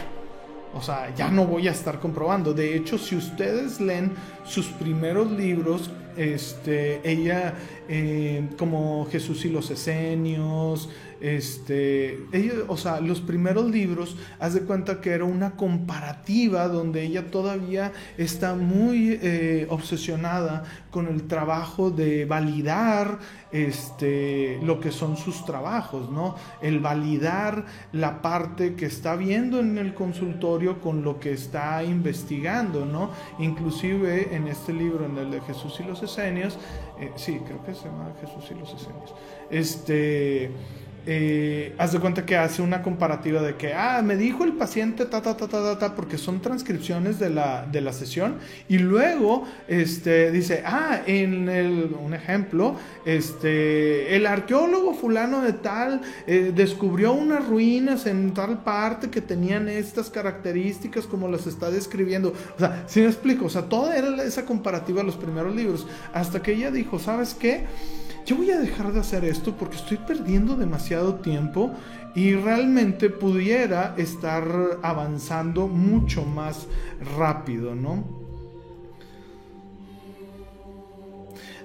o 0.75 0.81
sea, 0.81 1.15
ya 1.15 1.31
no 1.31 1.47
voy 1.47 1.69
a 1.69 1.73
estar 1.73 2.01
comprobando. 2.01 2.55
De 2.55 2.75
hecho, 2.77 2.97
si 2.99 3.17
ustedes 3.17 3.81
leen 3.81 4.13
sus 4.45 4.69
primeros 4.69 5.31
libros, 5.31 5.91
este, 6.17 7.01
ella, 7.11 7.55
eh, 7.89 8.49
como 8.59 9.07
Jesús 9.11 9.45
y 9.45 9.51
los 9.51 9.71
Esenios, 9.71 10.89
este, 11.23 12.19
ella, 12.33 12.55
o 12.67 12.77
sea, 12.77 13.01
los 13.01 13.21
primeros 13.21 13.71
libros, 13.71 14.17
haz 14.41 14.55
de 14.55 14.63
cuenta 14.63 15.01
que 15.01 15.11
era 15.11 15.25
una 15.25 15.53
comparativa 15.53 16.67
donde 16.67 17.05
ella 17.05 17.31
todavía 17.31 17.93
está 18.19 18.55
muy 18.55 19.21
eh, 19.23 19.69
obsesionada 19.71 20.65
con 20.91 21.07
el 21.07 21.29
trabajo 21.29 21.93
de 21.93 22.25
validar 22.25 23.21
este, 23.53 24.59
lo 24.65 24.81
que 24.81 24.91
son 24.91 25.17
sus 25.17 25.45
trabajos, 25.45 26.11
¿no? 26.11 26.35
El 26.61 26.81
validar 26.81 27.67
la 27.93 28.21
parte 28.21 28.75
que 28.75 28.87
está 28.87 29.15
viendo 29.15 29.61
en 29.61 29.79
el 29.79 29.95
consultorio 29.95 30.81
con 30.81 31.05
lo 31.05 31.21
que 31.21 31.33
está 31.33 31.85
investigando, 31.85 32.85
¿no? 32.85 33.11
Inclusive 33.39 34.35
en 34.35 34.49
este 34.49 34.73
libro, 34.73 35.07
en 35.07 35.17
el 35.19 35.31
de 35.31 35.41
Jesús 35.43 35.79
y 35.79 35.85
los 35.85 36.03
Esenios, 36.03 36.59
eh, 36.99 37.13
sí, 37.15 37.41
creo 37.47 37.65
que 37.65 37.75
se 37.75 37.85
llama 37.85 38.13
Jesús 38.21 38.51
y 38.51 38.59
los 38.59 38.75
Esenios, 38.75 39.15
este 39.51 40.51
eh, 41.07 41.75
haz 41.79 41.93
de 41.93 42.01
cuenta 42.01 42.25
que 42.25 42.37
hace 42.37 42.63
una 42.63 42.83
comparativa 42.83 43.43
de 43.43 43.57
que, 43.57 43.75
ah, 43.75 44.03
me 44.03 44.17
dijo 44.17 44.45
el 44.45 44.53
paciente, 44.53 45.07
ta, 45.07 45.23
ta, 45.23 45.37
ta, 45.37 45.49
ta, 45.49 45.79
ta, 45.79 45.95
porque 45.95 46.19
son 46.19 46.41
transcripciones 46.41 47.19
de 47.19 47.31
la, 47.31 47.67
de 47.71 47.81
la 47.81 47.93
sesión, 47.93 48.37
y 48.69 48.79
luego 48.79 49.45
este, 49.69 50.31
dice, 50.31 50.63
ah, 50.65 51.01
en 51.07 51.49
el, 51.49 51.95
un 52.01 52.15
ejemplo, 52.15 52.77
este, 53.05 54.15
el 54.17 54.27
arqueólogo 54.27 54.95
fulano 54.95 55.43
de 55.43 55.53
tal 55.53 56.01
eh, 56.27 56.53
descubrió 56.55 57.13
unas 57.13 57.47
ruinas 57.47 58.07
en 58.07 58.33
tal 58.35 58.63
parte 58.63 59.11
que 59.11 59.21
tenían 59.21 59.69
estas 59.69 60.11
características 60.11 61.07
como 61.07 61.29
las 61.29 61.47
está 61.47 61.71
describiendo. 61.71 62.33
O 62.57 62.59
sea, 62.59 62.85
si 62.87 63.01
me 63.01 63.07
explico, 63.07 63.47
o 63.47 63.51
sea, 63.51 63.63
toda 63.63 63.97
era 63.97 64.23
esa 64.23 64.45
comparativa 64.45 65.01
de 65.01 65.07
los 65.07 65.17
primeros 65.17 65.55
libros, 65.55 65.87
hasta 66.13 66.43
que 66.43 66.53
ella 66.53 66.71
dijo, 66.71 66.99
¿sabes 66.99 67.35
qué? 67.35 67.67
Yo 68.25 68.37
voy 68.37 68.51
a 68.51 68.59
dejar 68.59 68.93
de 68.93 69.01
hacer 69.01 69.25
esto 69.25 69.55
porque 69.57 69.77
estoy 69.77 69.97
perdiendo 69.99 70.57
demasiado 70.57 71.17
tiempo 71.17 71.73
y 72.15 72.35
realmente 72.35 73.11
pudiera 73.11 73.95
estar 73.97 74.45
avanzando 74.83 75.67
mucho 75.67 76.25
más 76.25 76.67
rápido, 77.17 77.75
¿no? 77.75 78.05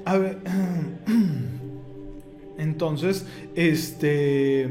A 0.05 0.17
ver, 0.17 0.39
entonces, 2.57 3.25
este, 3.55 4.69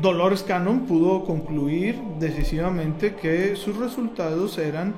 Dolores 0.00 0.42
Cannon 0.42 0.86
pudo 0.86 1.24
concluir 1.24 1.96
decisivamente 2.18 3.14
que 3.14 3.56
sus 3.56 3.76
resultados 3.76 4.56
eran 4.58 4.94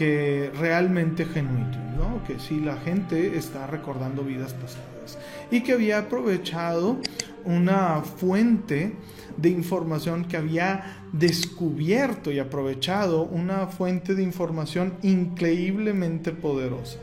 que 0.00 0.50
realmente 0.58 1.26
genuino, 1.26 1.76
¿no? 1.94 2.24
que 2.24 2.40
si 2.40 2.58
la 2.58 2.78
gente 2.78 3.36
está 3.36 3.66
recordando 3.66 4.22
vidas 4.22 4.54
pasadas 4.54 5.18
y 5.50 5.60
que 5.60 5.74
había 5.74 5.98
aprovechado 5.98 6.96
una 7.44 8.00
fuente 8.00 8.96
de 9.36 9.50
información 9.50 10.24
que 10.24 10.38
había 10.38 11.04
descubierto 11.12 12.32
y 12.32 12.38
aprovechado 12.38 13.24
una 13.24 13.66
fuente 13.66 14.14
de 14.14 14.22
información 14.22 14.94
increíblemente 15.02 16.32
poderosa. 16.32 16.98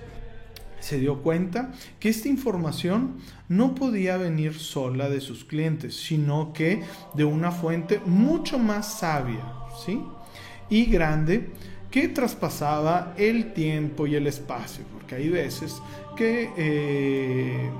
Se 0.79 0.97
dio 0.97 1.21
cuenta 1.21 1.73
que 1.99 2.09
esta 2.09 2.29
información 2.29 3.17
no 3.47 3.75
podía 3.75 4.17
venir 4.17 4.55
sola 4.55 5.07
de 5.07 5.21
sus 5.21 5.45
clientes, 5.45 5.95
sino 5.95 6.51
que 6.51 6.81
de 7.13 7.25
una 7.25 7.51
fuente 7.51 8.01
mucho 8.07 8.57
más 8.57 8.97
sabia, 8.97 9.45
¿sí? 9.85 10.01
Y 10.67 10.85
grande 10.85 11.51
que 11.97 12.09
traspasaba 12.09 13.15
el 13.17 13.53
tiempo 13.53 14.05
y 14.05 14.13
el 14.13 14.27
espacio, 14.27 14.85
porque 14.93 15.15
hay 15.15 15.29
veces 15.29 15.81
que, 16.15 16.51
eh, 16.55 17.71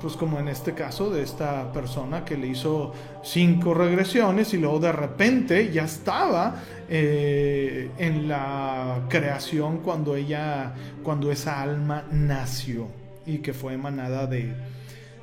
pues 0.00 0.14
como 0.14 0.38
en 0.38 0.48
este 0.48 0.72
caso 0.72 1.10
de 1.10 1.22
esta 1.22 1.70
persona 1.74 2.24
que 2.24 2.38
le 2.38 2.46
hizo 2.46 2.94
cinco 3.22 3.74
regresiones 3.74 4.54
y 4.54 4.56
luego 4.56 4.78
de 4.78 4.92
repente 4.92 5.70
ya 5.70 5.84
estaba 5.84 6.62
eh, 6.88 7.90
en 7.98 8.28
la 8.28 9.02
creación 9.10 9.80
cuando 9.80 10.16
ella, 10.16 10.72
cuando 11.02 11.30
esa 11.30 11.60
alma 11.60 12.06
nació 12.10 12.88
y 13.26 13.40
que 13.40 13.52
fue 13.52 13.74
emanada 13.74 14.26
de, 14.26 14.54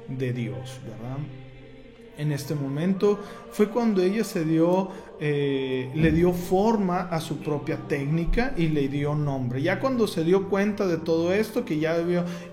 de 0.08 0.32
Dios, 0.32 0.80
¿verdad? 0.84 1.18
En 2.20 2.32
este 2.32 2.54
momento 2.54 3.20
fue 3.52 3.70
cuando 3.70 4.04
ella 4.04 4.24
se 4.24 4.46
dio 4.46 4.92
eh, 5.20 5.92
le 5.94 6.12
dio 6.12 6.34
forma 6.34 7.02
a 7.02 7.22
su 7.22 7.38
propia 7.38 7.78
técnica 7.88 8.54
y 8.58 8.68
le 8.68 8.88
dio 8.88 9.16
nombre. 9.16 9.62
Ya 9.62 9.80
cuando 9.80 10.08
se 10.08 10.24
dio 10.24 10.50
cuenta 10.50 10.88
de 10.88 10.98
todo 10.98 11.34
esto, 11.34 11.64
que 11.66 11.80
ya, 11.80 11.96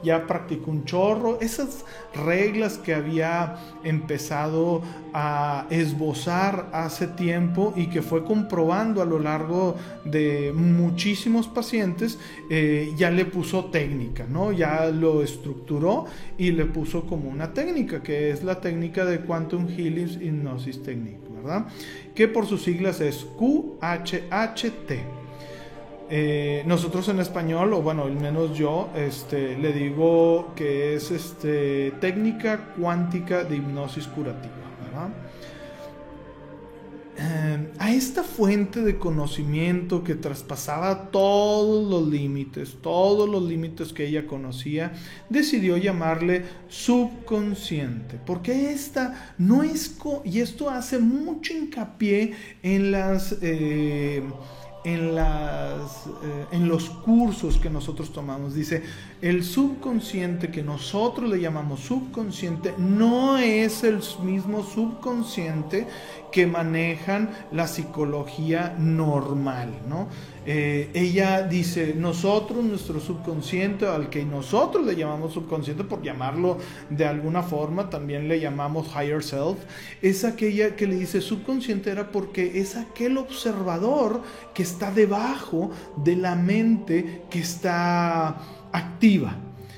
ya 0.03 0.27
practicó 0.27 0.71
un 0.71 0.85
chorro, 0.85 1.41
esas 1.41 1.85
reglas 2.15 2.79
que 2.79 2.95
había 2.95 3.57
empezado 3.83 4.83
a 5.13 5.67
esbozar 5.71 6.69
hace 6.73 7.07
tiempo 7.09 7.73
y 7.77 7.87
que 7.87 8.03
fue 8.03 8.25
comprobando 8.25 9.03
a 9.03 9.05
lo 9.05 9.19
largo 9.19 9.77
de 10.05 10.53
muchísimos 10.55 11.49
pacientes, 11.49 12.19
eh, 12.51 12.93
ya 12.97 13.11
le 13.11 13.25
puso 13.25 13.67
técnica, 13.67 14.27
¿no? 14.29 14.53
Ya 14.53 14.87
lo 14.87 15.23
estructuró 15.23 16.05
y 16.39 16.53
le 16.53 16.67
puso 16.67 17.07
como 17.07 17.29
una 17.29 17.53
técnica, 17.53 18.03
que 18.03 18.31
es 18.31 18.45
la 18.45 18.61
técnica 18.61 19.05
de 19.05 19.21
Quantum 19.21 19.69
Healing 19.69 20.21
Hypnosis 20.23 20.83
Technique, 20.83 21.21
¿verdad? 21.31 21.67
Que 22.15 22.29
por 22.29 22.47
sus 22.47 22.63
siglas 22.63 23.01
es 23.01 23.27
QHHT. 23.39 24.93
Eh, 26.13 26.65
nosotros 26.67 27.09
en 27.09 27.21
español, 27.21 27.73
o 27.73 27.83
bueno, 27.83 28.03
al 28.03 28.17
menos 28.17 28.59
yo, 28.59 28.89
este, 28.97 29.57
le 29.57 29.73
digo 29.73 30.53
que 30.57 30.95
es 30.95 31.13
este, 31.13 31.93
técnica 32.01 32.75
cuántica 32.77 33.45
de 33.45 33.57
hipnosis 33.57 34.09
curativa. 34.09 34.70
Eh, 37.23 37.73
a 37.79 37.93
esta 37.93 38.23
fuente 38.23 38.81
de 38.81 38.97
conocimiento 38.97 40.03
que 40.03 40.15
traspasaba 40.15 41.11
todos 41.11 41.91
los 41.91 42.09
límites, 42.09 42.79
todos 42.81 43.29
los 43.29 43.43
límites 43.43 43.93
que 43.93 44.07
ella 44.07 44.27
conocía, 44.27 44.95
decidió 45.29 45.77
llamarle 45.77 46.47
subconsciente, 46.69 48.19
porque 48.25 48.73
esta 48.73 49.35
no 49.37 49.63
es, 49.63 49.99
y 50.25 50.41
esto 50.41 50.71
hace 50.71 50.99
mucho 50.99 51.53
hincapié 51.53 52.33
en 52.63 52.91
las... 52.91 53.37
Eh, 53.43 54.23
en, 54.83 55.15
las, 55.15 56.07
eh, 56.23 56.47
en 56.53 56.67
los 56.67 56.89
cursos 56.89 57.59
que 57.59 57.69
nosotros 57.69 58.15
tomamos. 58.15 58.55
Dice, 58.55 58.83
el 59.23 59.45
subconsciente 59.45 60.51
que 60.51 60.63
nosotros 60.63 61.29
le 61.29 61.41
llamamos 61.41 61.81
subconsciente 61.81 62.75
no 62.79 63.37
es 63.39 63.85
el 63.85 64.01
mismo 64.23 64.65
subconsciente 64.65 65.87
que 66.33 66.47
manejan 66.47 67.31
la 67.53 67.67
psicología 67.67 68.75
normal, 68.79 69.71
¿no? 69.89 70.09
Eh, 70.47 70.91
ella 70.95 71.43
dice, 71.43 71.95
nosotros, 71.95 72.65
nuestro 72.65 72.99
subconsciente, 72.99 73.87
al 73.87 74.09
que 74.09 74.25
nosotros 74.25 74.87
le 74.87 74.97
llamamos 74.97 75.35
subconsciente, 75.35 75.85
por 75.85 76.03
llamarlo 76.03 76.57
de 76.89 77.05
alguna 77.05 77.43
forma, 77.43 77.91
también 77.91 78.27
le 78.27 78.41
llamamos 78.41 78.89
higher 78.95 79.23
self, 79.23 79.59
es 80.01 80.25
aquella 80.25 80.77
que 80.77 80.87
le 80.87 80.97
dice 80.97 81.21
subconsciente 81.21 81.91
era 81.91 82.11
porque 82.11 82.59
es 82.61 82.77
aquel 82.77 83.19
observador 83.19 84.23
que 84.55 84.63
está 84.63 84.91
debajo 84.91 85.71
de 85.97 86.17
la 86.17 86.37
mente 86.37 87.23
que 87.29 87.41
está 87.41 88.60
activa. 88.73 89.37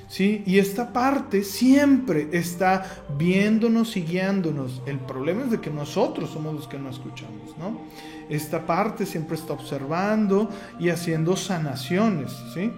¿Sí? 0.09 0.43
Y 0.45 0.59
esta 0.59 0.93
parte 0.93 1.43
siempre 1.43 2.29
está 2.33 2.85
viéndonos 3.17 3.97
y 3.97 4.03
guiándonos. 4.03 4.83
El 4.85 4.99
problema 4.99 5.45
es 5.45 5.53
de 5.53 5.61
que 5.61 5.71
nosotros 5.71 6.29
somos 6.29 6.55
los 6.55 6.69
que 6.69 6.79
no 6.79 6.91
escuchamos, 6.91 7.57
¿no? 7.57 7.81
Esta 8.29 8.67
parte 8.67 9.07
siempre 9.07 9.37
está 9.37 9.55
observando 9.55 10.51
y 10.79 10.91
haciendo 10.91 11.35
sanaciones, 11.35 12.31
¿sí? 12.53 12.71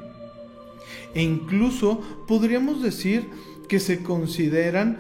E 1.13 1.23
incluso 1.23 2.01
podríamos 2.29 2.81
decir 2.83 3.29
que 3.69 3.81
se 3.81 4.05
consideran 4.05 4.99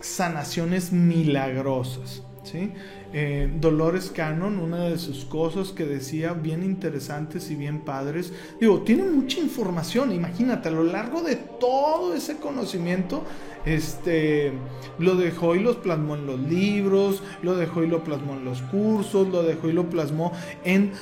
sanaciones 0.00 0.92
milagrosas, 0.92 2.22
¿sí? 2.44 2.72
Eh, 3.18 3.48
Dolores 3.62 4.12
Cannon, 4.14 4.58
una 4.58 4.84
de 4.84 4.98
sus 4.98 5.24
cosas 5.24 5.70
que 5.70 5.86
decía 5.86 6.34
bien 6.34 6.62
interesantes 6.62 7.50
y 7.50 7.54
bien 7.54 7.80
padres, 7.80 8.30
digo, 8.60 8.82
tiene 8.82 9.04
mucha 9.04 9.40
información, 9.40 10.12
imagínate, 10.12 10.68
a 10.68 10.72
lo 10.72 10.84
largo 10.84 11.22
de 11.22 11.36
todo 11.36 12.12
ese 12.12 12.36
conocimiento, 12.36 13.24
este, 13.64 14.52
lo 14.98 15.14
dejó 15.14 15.56
y 15.56 15.60
los 15.60 15.76
plasmó 15.76 16.14
en 16.14 16.26
los 16.26 16.38
libros, 16.40 17.22
lo 17.40 17.56
dejó 17.56 17.82
y 17.84 17.86
lo 17.86 18.04
plasmó 18.04 18.34
en 18.34 18.44
los 18.44 18.60
cursos, 18.60 19.28
lo 19.28 19.42
dejó 19.42 19.70
y 19.70 19.72
lo 19.72 19.88
plasmó 19.88 20.32
en 20.62 20.92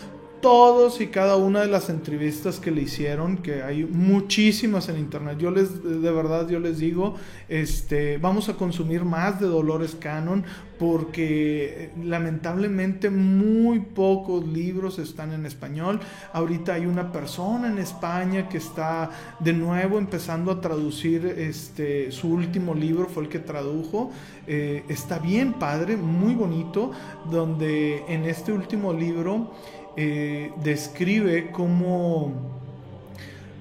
todos 0.44 1.00
y 1.00 1.06
cada 1.06 1.36
una 1.36 1.62
de 1.62 1.68
las 1.68 1.88
entrevistas 1.88 2.60
que 2.60 2.70
le 2.70 2.82
hicieron, 2.82 3.38
que 3.38 3.62
hay 3.62 3.86
muchísimas 3.86 4.90
en 4.90 4.98
internet. 4.98 5.38
Yo 5.38 5.50
les, 5.50 5.82
de 5.82 6.10
verdad, 6.12 6.46
yo 6.50 6.60
les 6.60 6.80
digo, 6.80 7.14
este, 7.48 8.18
vamos 8.18 8.50
a 8.50 8.52
consumir 8.52 9.06
más 9.06 9.40
de 9.40 9.46
Dolores 9.46 9.96
Cannon 9.98 10.44
porque 10.78 11.84
eh, 11.84 11.90
lamentablemente 12.02 13.08
muy 13.08 13.80
pocos 13.80 14.46
libros 14.46 14.98
están 14.98 15.32
en 15.32 15.46
español. 15.46 15.98
Ahorita 16.34 16.74
hay 16.74 16.84
una 16.84 17.10
persona 17.10 17.68
en 17.68 17.78
España 17.78 18.46
que 18.46 18.58
está 18.58 19.08
de 19.40 19.54
nuevo 19.54 19.96
empezando 19.96 20.50
a 20.52 20.60
traducir 20.60 21.24
este, 21.24 22.12
su 22.12 22.28
último 22.28 22.74
libro, 22.74 23.06
fue 23.06 23.22
el 23.22 23.30
que 23.30 23.38
tradujo. 23.38 24.10
Eh, 24.46 24.84
está 24.88 25.18
bien 25.18 25.54
padre, 25.54 25.96
muy 25.96 26.34
bonito, 26.34 26.90
donde 27.30 28.04
en 28.08 28.26
este 28.26 28.52
último 28.52 28.92
libro 28.92 29.52
eh, 29.96 30.50
describe 30.62 31.52
cómo, 31.52 32.32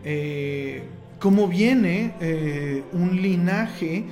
eh, 0.04 0.84
cómo 1.20 1.48
viene 1.48 2.16
eh, 2.20 2.84
un 2.92 3.22
linaje 3.22 4.06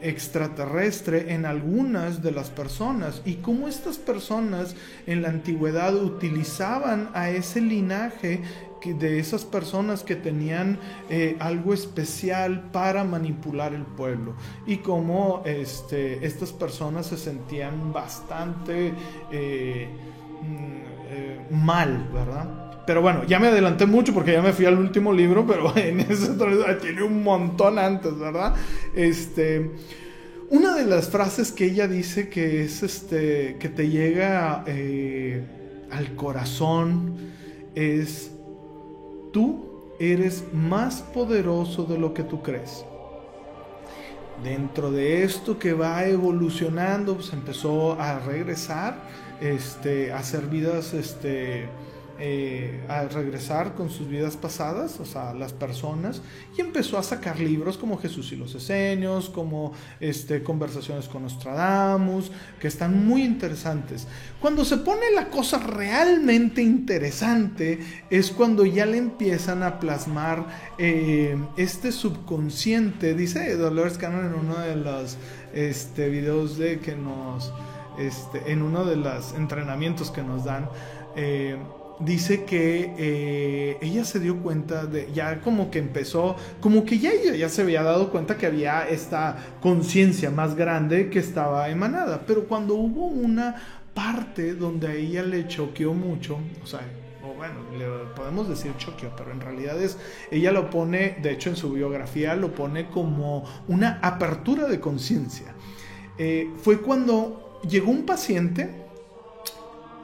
extraterrestre 0.00 1.34
en 1.34 1.46
algunas 1.46 2.22
de 2.22 2.32
las 2.32 2.50
personas 2.50 3.22
y 3.24 3.34
cómo 3.36 3.68
estas 3.68 3.96
personas 3.96 4.74
en 5.06 5.22
la 5.22 5.28
antigüedad 5.28 5.94
utilizaban 5.94 7.10
a 7.14 7.30
ese 7.30 7.60
linaje 7.60 8.42
de 8.84 9.18
esas 9.18 9.44
personas 9.44 10.02
que 10.02 10.16
tenían 10.16 10.78
algo 11.38 11.72
especial 11.72 12.70
para 12.72 13.04
manipular 13.04 13.72
el 13.72 13.84
pueblo 13.84 14.34
y 14.66 14.78
cómo 14.78 15.42
este, 15.46 16.26
estas 16.26 16.52
personas 16.52 17.06
se 17.06 17.16
sentían 17.16 17.92
bastante 17.92 18.92
eh, 21.08 21.46
mal, 21.50 22.08
¿verdad? 22.12 22.82
Pero 22.86 23.00
bueno, 23.00 23.24
ya 23.24 23.38
me 23.38 23.48
adelanté 23.48 23.86
mucho 23.86 24.12
porque 24.12 24.32
ya 24.32 24.42
me 24.42 24.52
fui 24.52 24.66
al 24.66 24.78
último 24.78 25.12
libro, 25.12 25.46
pero 25.46 25.76
en 25.76 26.00
ese 26.00 26.30
tiene 26.80 27.02
un 27.02 27.22
montón 27.22 27.78
antes, 27.78 28.18
¿verdad? 28.18 28.54
Este, 28.94 29.70
una 30.50 30.74
de 30.74 30.84
las 30.84 31.08
frases 31.08 31.52
que 31.52 31.66
ella 31.66 31.88
dice 31.88 32.28
que 32.28 32.64
es 32.64 32.82
este, 32.82 33.56
que 33.58 33.68
te 33.68 33.88
llega 33.88 34.64
eh, 34.66 35.86
al 35.90 36.14
corazón 36.14 37.16
es, 37.74 38.32
tú 39.32 39.94
eres 39.98 40.44
más 40.52 41.02
poderoso 41.02 41.84
de 41.84 41.98
lo 41.98 42.12
que 42.12 42.22
tú 42.24 42.42
crees. 42.42 42.84
Dentro 44.42 44.90
de 44.90 45.22
esto 45.22 45.58
que 45.58 45.72
va 45.72 46.04
evolucionando, 46.06 47.14
pues 47.14 47.32
empezó 47.32 47.98
a 48.00 48.18
regresar 48.18 48.96
este, 49.40 50.12
hacer 50.12 50.46
vidas, 50.46 50.94
este, 50.94 51.68
eh, 52.20 52.80
a 52.88 53.02
regresar 53.08 53.74
con 53.74 53.90
sus 53.90 54.08
vidas 54.08 54.36
pasadas, 54.36 55.00
o 55.00 55.04
sea, 55.04 55.34
las 55.34 55.52
personas, 55.52 56.22
y 56.56 56.60
empezó 56.60 56.96
a 56.96 57.02
sacar 57.02 57.40
libros 57.40 57.76
como 57.76 57.98
Jesús 57.98 58.30
y 58.30 58.36
los 58.36 58.54
Esenios, 58.54 59.28
como 59.28 59.72
este, 59.98 60.40
Conversaciones 60.44 61.08
con 61.08 61.24
Nostradamus, 61.24 62.30
que 62.60 62.68
están 62.68 63.04
muy 63.04 63.24
interesantes. 63.24 64.06
Cuando 64.40 64.64
se 64.64 64.76
pone 64.76 65.10
la 65.12 65.28
cosa 65.28 65.58
realmente 65.58 66.62
interesante 66.62 67.80
es 68.08 68.30
cuando 68.30 68.64
ya 68.64 68.86
le 68.86 68.98
empiezan 68.98 69.64
a 69.64 69.80
plasmar 69.80 70.46
eh, 70.78 71.36
este 71.56 71.90
subconsciente, 71.90 73.14
dice 73.14 73.56
Dolores 73.56 73.98
Cannon 73.98 74.26
en 74.26 74.34
uno 74.34 74.56
de 74.58 74.76
los 74.76 75.16
este, 75.52 76.08
videos 76.10 76.58
de 76.58 76.78
que 76.78 76.94
nos 76.94 77.52
este, 77.98 78.52
en 78.52 78.62
uno 78.62 78.84
de 78.84 78.96
los 78.96 79.34
entrenamientos 79.34 80.10
que 80.10 80.22
nos 80.22 80.44
dan, 80.44 80.68
eh, 81.16 81.56
dice 82.00 82.44
que 82.44 82.94
eh, 82.98 83.78
ella 83.80 84.04
se 84.04 84.20
dio 84.20 84.38
cuenta 84.42 84.86
de, 84.86 85.10
ya 85.12 85.40
como 85.40 85.70
que 85.70 85.78
empezó, 85.78 86.36
como 86.60 86.84
que 86.84 86.98
ya 86.98 87.12
ella 87.12 87.34
ya 87.34 87.48
se 87.48 87.62
había 87.62 87.82
dado 87.82 88.10
cuenta 88.10 88.36
que 88.36 88.46
había 88.46 88.88
esta 88.88 89.36
conciencia 89.60 90.30
más 90.30 90.54
grande 90.56 91.10
que 91.10 91.18
estaba 91.18 91.68
emanada, 91.68 92.22
pero 92.26 92.46
cuando 92.46 92.74
hubo 92.74 93.06
una 93.06 93.56
parte 93.94 94.54
donde 94.54 94.88
a 94.88 94.94
ella 94.94 95.22
le 95.22 95.46
choqueó 95.46 95.94
mucho, 95.94 96.38
o 96.62 96.66
sea, 96.66 96.80
o 97.22 97.34
bueno, 97.34 97.54
le 97.78 97.86
podemos 98.14 98.48
decir 98.48 98.72
choqueó, 98.76 99.14
pero 99.16 99.30
en 99.30 99.40
realidad 99.40 99.80
es, 99.80 99.96
ella 100.30 100.50
lo 100.50 100.68
pone, 100.70 101.16
de 101.22 101.30
hecho 101.30 101.48
en 101.48 101.56
su 101.56 101.72
biografía 101.72 102.34
lo 102.34 102.54
pone 102.54 102.88
como 102.88 103.44
una 103.68 104.00
apertura 104.02 104.66
de 104.66 104.80
conciencia. 104.80 105.54
Eh, 106.18 106.50
fue 106.58 106.80
cuando 106.80 107.43
llegó 107.68 107.90
un 107.90 108.04
paciente, 108.04 108.70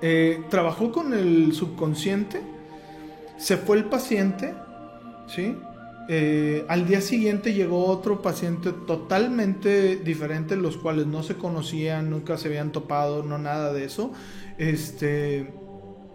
eh, 0.03 0.43
trabajó 0.49 0.93
con 0.93 1.13
el 1.13 1.53
subconsciente, 1.53 2.41
se 3.39 3.57
fue 3.57 3.77
el 3.77 3.85
paciente, 3.85 4.55
¿sí? 5.27 5.57
Eh, 6.09 6.65
al 6.69 6.89
día 6.89 7.01
siguiente 7.01 7.53
llegó 7.53 7.87
otro 7.87 8.21
paciente 8.21 8.73
totalmente 8.73 9.97
diferente, 9.97 10.57
los 10.57 10.77
cuales 10.77 11.07
no 11.07 11.23
se 11.23 11.37
conocían, 11.37 12.11
nunca 12.11 12.37
se 12.37 12.49
habían 12.49 12.73
topado, 12.73 13.23
no 13.23 13.39
nada 13.39 13.73
de 13.73 13.85
eso. 13.85 14.13
Este, 14.59 15.53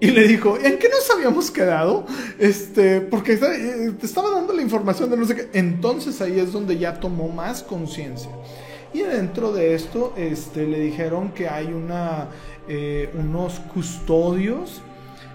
y 0.01 0.07
le 0.07 0.27
dijo, 0.27 0.57
¿en 0.57 0.77
qué 0.77 0.89
nos 0.89 1.09
habíamos 1.09 1.49
quedado? 1.49 2.05
Este, 2.37 2.99
porque 2.99 3.37
te 3.37 4.05
estaba 4.05 4.31
dando 4.31 4.51
la 4.51 4.61
información 4.61 5.09
de 5.09 5.17
no 5.17 5.25
sé 5.25 5.35
qué. 5.35 5.49
Entonces 5.53 6.19
ahí 6.19 6.39
es 6.39 6.51
donde 6.51 6.77
ya 6.77 6.99
tomó 6.99 7.29
más 7.29 7.63
conciencia. 7.63 8.31
Y 8.95 9.01
dentro 9.01 9.51
de 9.51 9.75
esto 9.75 10.13
este, 10.15 10.65
le 10.65 10.79
dijeron 10.79 11.33
que 11.33 11.49
hay 11.49 11.65
una, 11.65 12.29
eh, 12.69 13.09
unos 13.13 13.59
custodios, 13.59 14.81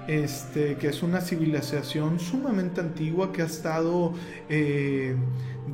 este, 0.08 0.76
que 0.76 0.88
es 0.88 1.02
una 1.02 1.20
civilización 1.20 2.18
sumamente 2.20 2.80
antigua 2.80 3.32
que 3.34 3.42
ha 3.42 3.44
estado, 3.44 4.14
eh, 4.48 5.14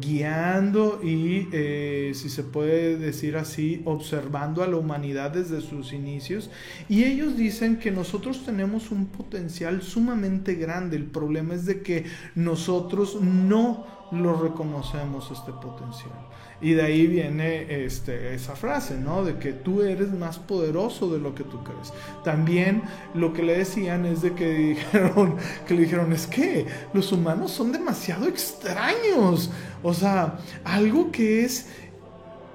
guiando 0.00 0.98
y, 1.00 1.48
eh, 1.52 2.10
si 2.16 2.28
se 2.28 2.42
puede 2.42 2.96
decir 2.96 3.36
así, 3.36 3.82
observando 3.84 4.64
a 4.64 4.66
la 4.66 4.78
humanidad 4.78 5.30
desde 5.30 5.60
sus 5.60 5.92
inicios. 5.92 6.50
Y 6.88 7.04
ellos 7.04 7.36
dicen 7.36 7.78
que 7.78 7.92
nosotros 7.92 8.44
tenemos 8.44 8.90
un 8.90 9.06
potencial 9.06 9.80
sumamente 9.80 10.56
grande. 10.56 10.96
El 10.96 11.06
problema 11.06 11.54
es 11.54 11.66
de 11.66 11.82
que 11.82 12.04
nosotros 12.34 13.20
no 13.22 13.86
lo 14.10 14.42
reconocemos 14.42 15.30
este 15.30 15.52
potencial. 15.52 16.35
Y 16.60 16.72
de 16.72 16.82
ahí 16.82 17.06
viene 17.06 17.84
este, 17.84 18.34
esa 18.34 18.56
frase, 18.56 18.96
¿no? 18.96 19.24
De 19.24 19.38
que 19.38 19.52
tú 19.52 19.82
eres 19.82 20.12
más 20.12 20.38
poderoso 20.38 21.12
de 21.12 21.18
lo 21.18 21.34
que 21.34 21.44
tú 21.44 21.62
crees. 21.62 21.92
También 22.24 22.82
lo 23.14 23.32
que 23.32 23.42
le 23.42 23.58
decían 23.58 24.06
es 24.06 24.22
de 24.22 24.32
que 24.32 24.48
dijeron, 24.54 25.36
le 25.68 25.76
dijeron, 25.76 26.12
es 26.12 26.26
que 26.26 26.66
los 26.94 27.12
humanos 27.12 27.50
son 27.50 27.72
demasiado 27.72 28.26
extraños. 28.26 29.50
O 29.82 29.92
sea, 29.92 30.38
algo 30.64 31.12
que 31.12 31.44
es 31.44 31.66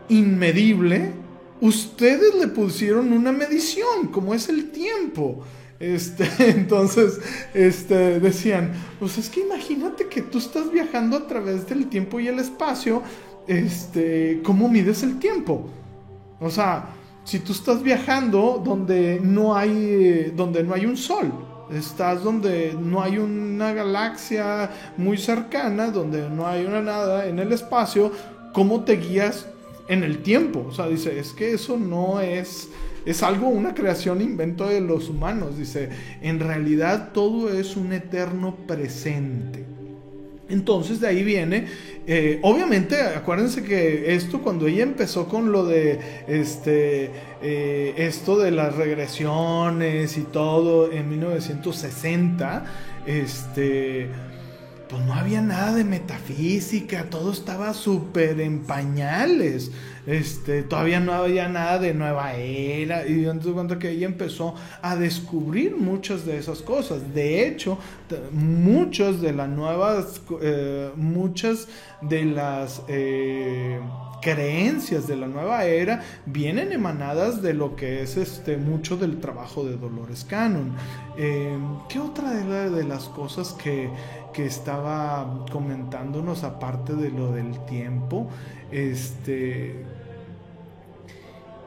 inmedible, 0.09 1.11
ustedes 1.61 2.33
le 2.35 2.47
pusieron 2.47 3.13
una 3.13 3.31
medición, 3.31 4.07
como 4.11 4.33
es 4.33 4.49
el 4.49 4.71
tiempo. 4.71 5.43
Este, 5.79 6.27
entonces, 6.49 7.19
este, 7.53 8.19
decían, 8.19 8.73
pues 8.99 9.17
es 9.17 9.29
que 9.29 9.41
imagínate 9.41 10.07
que 10.07 10.21
tú 10.21 10.37
estás 10.37 10.71
viajando 10.71 11.17
a 11.17 11.27
través 11.27 11.67
del 11.67 11.87
tiempo 11.87 12.19
y 12.19 12.27
el 12.27 12.39
espacio, 12.39 13.01
este, 13.47 14.41
¿cómo 14.43 14.69
mides 14.69 15.03
el 15.03 15.19
tiempo? 15.19 15.67
O 16.39 16.49
sea, 16.49 16.89
si 17.23 17.39
tú 17.39 17.51
estás 17.51 17.83
viajando 17.83 18.61
donde 18.63 19.19
no 19.21 19.55
hay, 19.55 20.33
donde 20.35 20.63
no 20.63 20.73
hay 20.73 20.85
un 20.85 20.97
sol, 20.97 21.31
estás 21.71 22.23
donde 22.23 22.75
no 22.79 23.01
hay 23.01 23.17
una 23.17 23.73
galaxia 23.73 24.69
muy 24.97 25.17
cercana, 25.17 25.91
donde 25.91 26.29
no 26.29 26.47
hay 26.47 26.65
una 26.65 26.81
nada 26.81 27.27
en 27.27 27.39
el 27.39 27.51
espacio, 27.53 28.11
¿cómo 28.53 28.83
te 28.83 28.97
guías 28.97 29.47
en 29.87 30.03
el 30.03 30.19
tiempo? 30.23 30.65
O 30.67 30.71
sea, 30.71 30.87
dice, 30.87 31.19
es 31.19 31.31
que 31.31 31.53
eso 31.53 31.77
no 31.77 32.19
es, 32.19 32.69
es 33.05 33.23
algo, 33.23 33.47
una 33.47 33.73
creación, 33.73 34.21
invento 34.21 34.67
de 34.67 34.81
los 34.81 35.09
humanos. 35.09 35.57
Dice, 35.57 35.89
en 36.21 36.39
realidad 36.39 37.11
todo 37.13 37.49
es 37.49 37.75
un 37.75 37.93
eterno 37.93 38.55
presente. 38.67 39.70
Entonces 40.51 40.99
de 40.99 41.07
ahí 41.07 41.23
viene, 41.23 41.67
eh, 42.07 42.39
obviamente 42.43 42.99
acuérdense 43.01 43.63
que 43.63 44.13
esto 44.15 44.41
cuando 44.41 44.67
ella 44.67 44.83
empezó 44.83 45.27
con 45.27 45.51
lo 45.51 45.65
de 45.65 45.99
este, 46.27 47.11
eh, 47.41 47.93
esto 47.97 48.37
de 48.37 48.51
las 48.51 48.75
regresiones 48.75 50.17
y 50.17 50.21
todo 50.21 50.91
en 50.91 51.09
1960, 51.09 52.65
este, 53.05 54.09
pues 54.89 55.01
no 55.05 55.13
había 55.13 55.41
nada 55.41 55.73
de 55.73 55.83
metafísica, 55.83 57.05
todo 57.05 57.31
estaba 57.31 57.73
súper 57.73 58.41
en 58.41 58.59
pañales. 58.59 59.71
Este, 60.05 60.63
todavía 60.63 60.99
no 60.99 61.13
había 61.13 61.47
nada 61.47 61.79
de 61.79 61.93
nueva 61.93 62.33
era. 62.33 63.07
Y 63.07 63.25
entonces 63.25 63.53
cuenta 63.53 63.79
que 63.79 63.91
ella 63.91 64.07
empezó 64.07 64.55
a 64.81 64.95
descubrir 64.95 65.75
muchas 65.75 66.25
de 66.25 66.37
esas 66.37 66.61
cosas. 66.61 67.13
De 67.13 67.47
hecho, 67.47 67.77
muchas 68.31 69.21
de 69.21 69.33
las 69.33 69.49
nuevas, 69.49 70.21
eh, 70.41 70.91
muchas 70.95 71.67
de 72.01 72.25
las 72.25 72.81
eh, 72.87 73.79
creencias 74.21 75.07
de 75.07 75.15
la 75.15 75.27
nueva 75.27 75.65
era 75.65 76.01
vienen 76.25 76.71
emanadas 76.71 77.41
de 77.41 77.53
lo 77.53 77.75
que 77.75 78.03
es 78.03 78.17
este 78.17 78.57
mucho 78.57 78.97
del 78.97 79.19
trabajo 79.19 79.65
de 79.65 79.77
Dolores 79.77 80.23
Cannon. 80.23 80.75
Eh, 81.17 81.57
¿Qué 81.89 81.99
otra 81.99 82.31
de 82.31 82.83
las 82.83 83.05
cosas 83.09 83.53
que 83.53 83.89
que 84.31 84.45
estaba 84.45 85.45
comentándonos 85.51 86.43
aparte 86.43 86.95
de 86.95 87.09
lo 87.09 87.31
del 87.31 87.65
tiempo, 87.65 88.29
este, 88.71 89.85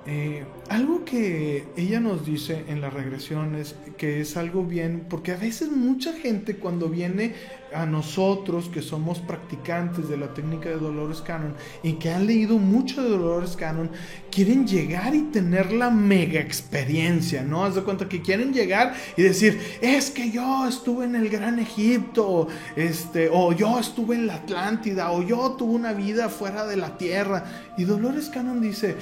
eh, 0.07 0.45
algo 0.69 1.05
que 1.05 1.67
ella 1.77 1.99
nos 1.99 2.27
dice 2.27 2.65
en 2.69 2.83
las 2.83 2.93
regresiones, 2.93 3.75
que 3.97 4.21
es 4.21 4.37
algo 4.37 4.65
bien, 4.65 5.07
porque 5.09 5.33
a 5.33 5.37
veces 5.37 5.71
mucha 5.71 6.13
gente 6.13 6.57
cuando 6.57 6.89
viene 6.91 7.35
a 7.75 7.87
nosotros 7.87 8.69
que 8.69 8.83
somos 8.83 9.19
practicantes 9.19 10.09
de 10.09 10.17
la 10.17 10.33
técnica 10.33 10.69
de 10.69 10.77
Dolores 10.77 11.21
Cannon 11.23 11.55
y 11.83 11.95
que 11.95 12.11
han 12.11 12.27
leído 12.27 12.59
mucho 12.59 13.03
de 13.03 13.09
Dolores 13.09 13.57
Cannon, 13.57 13.91
quieren 14.31 14.67
llegar 14.67 15.15
y 15.15 15.23
tener 15.23 15.73
la 15.73 15.91
mega 15.91 16.41
experiencia, 16.41 17.43
¿no? 17.43 17.65
Haz 17.65 17.75
de 17.75 17.83
cuenta 17.83 18.09
que 18.09 18.23
quieren 18.23 18.53
llegar 18.53 18.95
y 19.17 19.23
decir, 19.23 19.59
es 19.81 20.11
que 20.11 20.31
yo 20.31 20.69
estuve 20.69 21.07
en 21.07 21.17
el 21.17 21.29
Gran 21.29 21.59
Egipto, 21.59 22.47
este, 22.77 23.29
o 23.33 23.53
yo 23.53 23.79
estuve 23.79 24.17
en 24.17 24.27
la 24.27 24.35
Atlántida, 24.35 25.11
o 25.13 25.23
yo 25.23 25.53
tuve 25.53 25.75
una 25.75 25.93
vida 25.93 26.29
fuera 26.29 26.67
de 26.67 26.77
la 26.77 26.97
tierra. 26.97 27.45
Y 27.77 27.85
Dolores 27.85 28.29
Cannon 28.29 28.61
dice, 28.61 28.97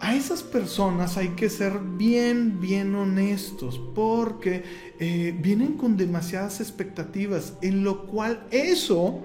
a 0.00 0.14
esas 0.14 0.42
personas 0.42 1.16
hay 1.16 1.30
que 1.30 1.50
ser 1.50 1.78
bien, 1.78 2.60
bien 2.60 2.94
honestos, 2.94 3.80
porque 3.94 4.62
eh, 4.98 5.36
vienen 5.38 5.74
con 5.74 5.96
demasiadas 5.96 6.60
expectativas, 6.60 7.54
en 7.62 7.84
lo 7.84 8.06
cual 8.06 8.46
eso 8.50 9.20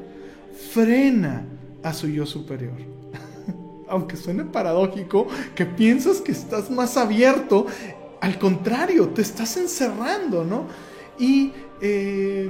frena 0.71 1.45
a 1.83 1.93
su 1.93 2.07
yo 2.07 2.25
superior. 2.25 2.77
Aunque 3.87 4.17
suene 4.17 4.45
paradójico, 4.45 5.27
que 5.55 5.65
piensas 5.65 6.21
que 6.21 6.31
estás 6.31 6.71
más 6.71 6.97
abierto, 6.97 7.67
al 8.21 8.39
contrario, 8.39 9.09
te 9.09 9.21
estás 9.21 9.57
encerrando, 9.57 10.43
¿no? 10.43 10.67
Y 11.19 11.51
eh, 11.81 12.49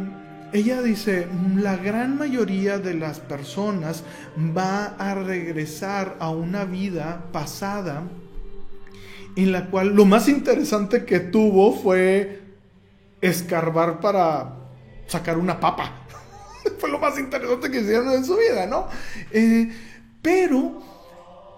ella 0.53 0.81
dice, 0.83 1.27
la 1.55 1.77
gran 1.77 2.17
mayoría 2.17 2.77
de 2.77 2.93
las 2.93 3.19
personas 3.19 4.03
va 4.37 4.95
a 4.99 5.15
regresar 5.15 6.15
a 6.19 6.29
una 6.29 6.63
vida 6.65 7.25
pasada 7.31 8.03
en 9.35 9.51
la 9.51 9.65
cual 9.71 9.95
lo 9.95 10.05
más 10.05 10.29
interesante 10.29 11.05
que 11.05 11.19
tuvo 11.19 11.73
fue 11.73 12.41
escarbar 13.19 13.99
para 13.99 14.53
sacar 15.07 15.37
una 15.39 15.59
papa. 15.59 16.05
fue 16.77 16.91
lo 16.91 16.99
más 16.99 17.17
interesante 17.17 17.71
que 17.71 17.81
hicieron 17.81 18.11
en 18.13 18.23
su 18.23 18.37
vida, 18.37 18.67
¿no? 18.67 18.87
Eh, 19.31 19.71
pero 20.21 20.83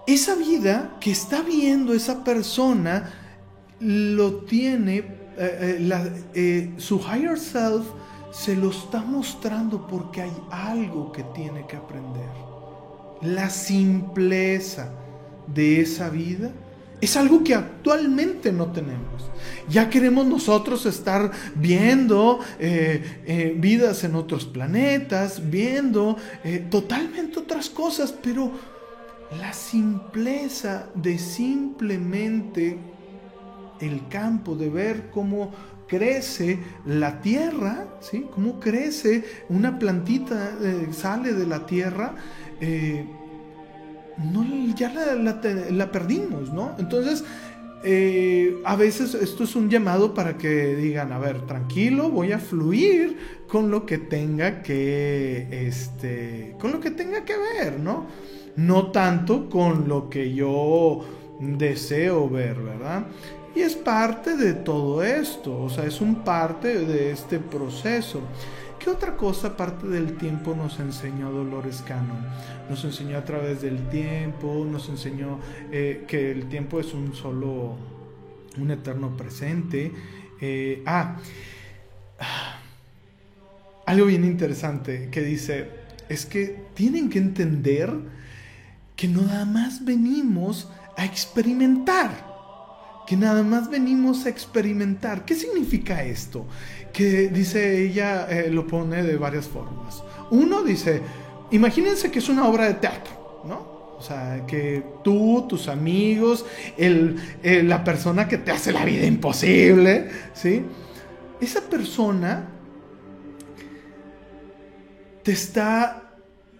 esa 0.06 0.34
vida 0.36 0.96
que 1.00 1.10
está 1.10 1.42
viendo 1.42 1.92
esa 1.92 2.24
persona 2.24 3.12
lo 3.78 4.44
tiene, 4.44 5.04
eh, 5.36 6.16
eh, 6.34 6.72
su 6.78 6.98
higher 6.98 7.38
self 7.38 7.84
se 8.36 8.54
lo 8.54 8.70
está 8.70 9.00
mostrando 9.00 9.86
porque 9.86 10.22
hay 10.22 10.36
algo 10.50 11.10
que 11.10 11.22
tiene 11.22 11.66
que 11.66 11.76
aprender. 11.76 12.28
La 13.22 13.48
simpleza 13.48 14.90
de 15.46 15.80
esa 15.80 16.10
vida 16.10 16.50
es 17.00 17.16
algo 17.16 17.42
que 17.42 17.54
actualmente 17.54 18.52
no 18.52 18.66
tenemos. 18.72 19.30
Ya 19.68 19.88
queremos 19.88 20.26
nosotros 20.26 20.84
estar 20.84 21.30
viendo 21.54 22.40
eh, 22.58 23.22
eh, 23.26 23.54
vidas 23.56 24.04
en 24.04 24.14
otros 24.14 24.44
planetas, 24.44 25.50
viendo 25.50 26.16
eh, 26.44 26.66
totalmente 26.70 27.38
otras 27.38 27.70
cosas, 27.70 28.12
pero 28.12 28.50
la 29.40 29.54
simpleza 29.54 30.88
de 30.94 31.18
simplemente 31.18 32.78
el 33.80 34.08
campo, 34.08 34.54
de 34.54 34.68
ver 34.68 35.10
cómo 35.10 35.52
crece 35.86 36.58
la 36.84 37.20
tierra, 37.20 37.86
¿sí? 38.00 38.26
Cómo 38.34 38.58
crece 38.60 39.24
una 39.48 39.78
plantita, 39.78 40.56
eh, 40.62 40.88
sale 40.92 41.32
de 41.32 41.46
la 41.46 41.66
tierra, 41.66 42.14
eh, 42.60 43.04
no, 44.18 44.44
ya 44.74 44.92
la, 45.14 45.92
perdimos, 45.92 46.52
¿no? 46.52 46.74
Entonces, 46.78 47.24
eh, 47.84 48.60
a 48.64 48.74
veces 48.74 49.14
esto 49.14 49.44
es 49.44 49.54
un 49.54 49.68
llamado 49.68 50.14
para 50.14 50.38
que 50.38 50.74
digan, 50.74 51.12
a 51.12 51.18
ver, 51.18 51.42
tranquilo, 51.42 52.10
voy 52.10 52.32
a 52.32 52.38
fluir 52.38 53.16
con 53.46 53.70
lo 53.70 53.84
que 53.84 53.98
tenga 53.98 54.62
que, 54.62 55.66
este, 55.68 56.56
con 56.58 56.72
lo 56.72 56.80
que 56.80 56.90
tenga 56.90 57.24
que 57.24 57.34
ver, 57.36 57.78
¿no? 57.78 58.06
No 58.56 58.90
tanto 58.90 59.50
con 59.50 59.86
lo 59.86 60.08
que 60.08 60.32
yo 60.32 61.04
deseo 61.38 62.28
ver, 62.28 62.56
¿verdad? 62.58 63.06
Y 63.56 63.62
es 63.62 63.74
parte 63.74 64.36
de 64.36 64.52
todo 64.52 65.02
esto, 65.02 65.62
o 65.62 65.70
sea, 65.70 65.86
es 65.86 66.02
un 66.02 66.16
parte 66.16 66.78
de 66.84 67.10
este 67.10 67.38
proceso. 67.38 68.20
¿Qué 68.78 68.90
otra 68.90 69.16
cosa 69.16 69.48
aparte 69.48 69.86
del 69.86 70.18
tiempo 70.18 70.54
nos 70.54 70.78
enseñó 70.78 71.32
Dolores 71.32 71.82
Cannon? 71.88 72.18
Nos 72.68 72.84
enseñó 72.84 73.16
a 73.16 73.24
través 73.24 73.62
del 73.62 73.88
tiempo, 73.88 74.66
nos 74.70 74.90
enseñó 74.90 75.40
eh, 75.72 76.04
que 76.06 76.32
el 76.32 76.50
tiempo 76.50 76.80
es 76.80 76.92
un 76.92 77.14
solo, 77.14 77.76
un 78.58 78.70
eterno 78.70 79.16
presente. 79.16 79.90
Eh, 80.38 80.82
ah, 80.84 81.16
algo 83.86 84.04
bien 84.04 84.26
interesante 84.26 85.08
que 85.10 85.22
dice, 85.22 85.70
es 86.10 86.26
que 86.26 86.66
tienen 86.74 87.08
que 87.08 87.20
entender 87.20 87.90
que 88.96 89.08
nada 89.08 89.46
más 89.46 89.82
venimos 89.82 90.68
a 90.98 91.06
experimentar 91.06 92.35
que 93.06 93.16
nada 93.16 93.42
más 93.42 93.70
venimos 93.70 94.26
a 94.26 94.28
experimentar. 94.28 95.24
¿Qué 95.24 95.34
significa 95.34 96.02
esto? 96.02 96.46
Que 96.92 97.28
dice 97.28 97.82
ella, 97.84 98.26
eh, 98.28 98.50
lo 98.50 98.66
pone 98.66 99.02
de 99.02 99.16
varias 99.16 99.46
formas. 99.46 100.02
Uno 100.30 100.62
dice, 100.62 101.00
imagínense 101.52 102.10
que 102.10 102.18
es 102.18 102.28
una 102.28 102.48
obra 102.48 102.66
de 102.66 102.74
teatro, 102.74 103.42
¿no? 103.46 103.76
O 103.98 104.02
sea, 104.02 104.44
que 104.46 104.84
tú, 105.02 105.46
tus 105.48 105.68
amigos, 105.68 106.44
el, 106.76 107.16
la 107.42 107.82
persona 107.82 108.28
que 108.28 108.38
te 108.38 108.50
hace 108.50 108.72
la 108.72 108.84
vida 108.84 109.06
imposible, 109.06 110.10
¿sí? 110.34 110.62
Esa 111.40 111.62
persona 111.62 112.48
te 115.22 115.32
está, 115.32 116.14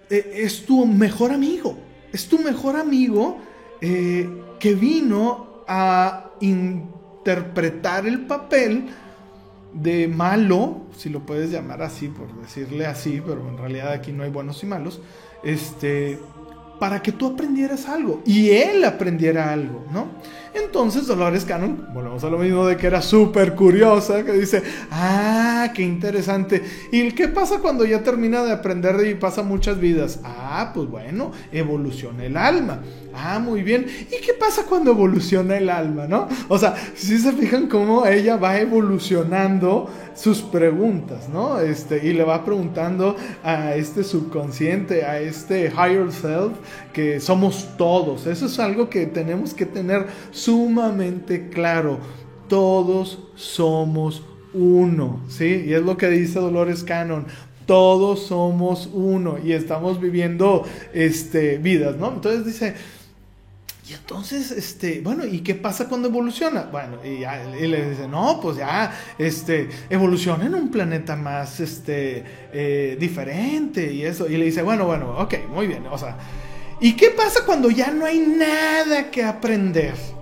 eh, 0.09 0.33
es 0.35 0.65
tu 0.65 0.87
mejor 0.87 1.33
amigo, 1.33 1.79
es 2.13 2.27
tu 2.27 2.39
mejor 2.39 2.77
amigo 2.77 3.39
eh, 3.81 4.29
que 4.59 4.75
vino 4.75 5.46
a 5.67 6.31
interpretar 6.41 8.07
el 8.07 8.27
papel 8.27 8.89
de 9.73 10.09
malo, 10.09 10.83
si 10.97 11.11
lo 11.11 11.21
puedes 11.21 11.51
llamar 11.51 11.83
así, 11.83 12.09
por 12.09 12.33
decirle 12.41 12.87
así, 12.87 13.23
pero 13.25 13.49
en 13.49 13.59
realidad 13.59 13.93
aquí 13.93 14.13
no 14.13 14.25
hay 14.25 14.31
buenos 14.31 14.63
y 14.63 14.67
malos, 14.67 15.01
este, 15.43 16.19
para 16.79 17.03
que 17.03 17.13
tú 17.13 17.27
aprendieras 17.27 17.87
algo 17.87 18.23
y 18.25 18.51
él 18.51 18.85
aprendiera 18.85 19.53
algo, 19.53 19.85
¿no? 19.93 20.09
Entonces 20.57 21.07
Dolores 21.07 21.45
Cannon, 21.45 21.89
volvemos 21.93 22.25
a 22.25 22.31
lo 22.31 22.39
mismo 22.39 22.67
de 22.67 22.77
que 22.77 22.87
era 22.87 23.03
súper 23.03 23.55
curiosa, 23.55 24.25
que 24.25 24.33
dice, 24.33 24.63
ah, 24.91 25.71
qué 25.75 25.83
interesante. 25.83 26.63
¿Y 26.91 27.13
qué 27.13 27.29
pasa 27.29 27.59
cuando 27.59 27.85
ya 27.85 28.03
termina 28.03 28.43
de 28.43 28.53
aprender 28.53 29.07
y 29.07 29.15
pasa 29.15 29.43
muchas 29.43 29.79
vidas? 29.79 30.21
Ah, 30.25 30.73
pues 30.75 30.89
bueno, 30.89 31.33
evoluciona 31.53 32.25
el 32.25 32.37
alma. 32.37 32.81
Ah, 33.15 33.39
muy 33.39 33.63
bien. 33.63 33.87
¿Y 33.87 34.25
qué 34.25 34.35
pasa 34.35 34.65
cuando 34.69 34.91
evoluciona 34.93 35.57
el 35.57 35.71
alma, 35.71 36.07
no? 36.07 36.29
O 36.49 36.59
sea, 36.59 36.75
si 36.95 37.19
se 37.19 37.33
fijan 37.33 37.67
cómo 37.67 38.07
ella 38.07 38.37
va 38.37 38.59
evolucionando 38.59 39.91
sus 40.15 40.41
preguntas, 40.41 41.29
¿no? 41.29 41.61
Este, 41.61 42.07
y 42.07 42.13
le 42.13 42.25
va 42.25 42.45
preguntando 42.45 43.17
a 43.45 43.75
este 43.75 44.05
subconsciente, 44.05 45.05
a 45.05 45.21
este 45.21 45.67
higher 45.67 46.11
self, 46.11 46.53
que 46.93 47.21
somos 47.21 47.69
todos. 47.77 48.27
Eso 48.27 48.47
es 48.47 48.59
algo 48.59 48.89
que 48.89 49.07
tenemos 49.07 49.55
que 49.55 49.67
tener 49.67 50.07
sumamente 50.47 51.49
claro. 51.49 51.99
Todos 52.49 53.19
somos 53.35 54.23
uno, 54.55 55.21
¿sí? 55.29 55.65
Y 55.67 55.75
es 55.75 55.83
lo 55.83 55.97
que 55.97 56.09
dice 56.09 56.39
Dolores 56.39 56.85
Cannon. 56.85 57.27
Todos 57.67 58.27
somos 58.27 58.89
uno 58.93 59.39
y 59.43 59.53
estamos 59.53 60.01
viviendo 60.01 60.65
este, 60.95 61.59
vidas, 61.59 61.97
¿no? 61.97 62.13
Entonces 62.13 62.47
dice, 62.47 62.75
y 63.89 63.95
entonces, 63.95 64.53
este, 64.53 65.01
bueno, 65.01 65.27
¿y 65.27 65.41
qué 65.41 65.57
pasa 65.57 65.89
cuando 65.89 66.07
evoluciona? 66.07 66.69
Bueno, 66.71 66.99
y, 67.05 67.67
le 67.67 67.91
dice, 67.91 68.07
no, 68.07 68.39
pues 68.41 68.59
ya, 68.59 68.93
este, 69.19 69.69
evoluciona 69.91 70.47
en 70.47 70.55
un 70.55 70.71
planeta 70.71 71.17
más, 71.17 71.59
este, 71.59 72.23
eh, 72.53 72.97
diferente 73.01 73.93
y 73.93 74.05
eso. 74.05 74.29
Y 74.29 74.37
le 74.37 74.45
dice, 74.45 74.63
bueno, 74.63 74.87
bueno, 74.87 75.19
ok, 75.19 75.35
muy 75.53 75.67
bien, 75.67 75.89
o 75.89 75.99
sea, 75.99 76.17
¿y 76.81 76.93
qué 76.93 77.11
pasa 77.11 77.41
cuando 77.45 77.69
ya 77.69 77.91
no 77.91 78.05
hay 78.05 78.21
nada 78.21 79.11
que 79.11 79.25
aprender 79.25 80.16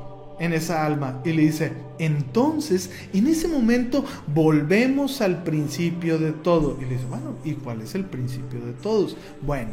en 0.45 0.53
esa 0.53 0.85
alma? 0.85 1.21
Y 1.25 1.33
le 1.33 1.43
dice, 1.43 1.73
entonces, 1.99 2.91
en 3.13 3.27
ese 3.27 3.49
momento 3.49 4.05
volvemos 4.27 5.21
al 5.21 5.43
principio 5.43 6.19
de 6.19 6.33
todo. 6.33 6.79
Y 6.81 6.85
le 6.85 6.91
dice, 6.95 7.07
bueno, 7.07 7.37
¿y 7.45 7.55
cuál 7.55 7.81
es 7.81 7.95
el 7.95 8.05
principio 8.05 8.61
de 8.61 8.73
todos? 8.73 9.17
Bueno 9.43 9.73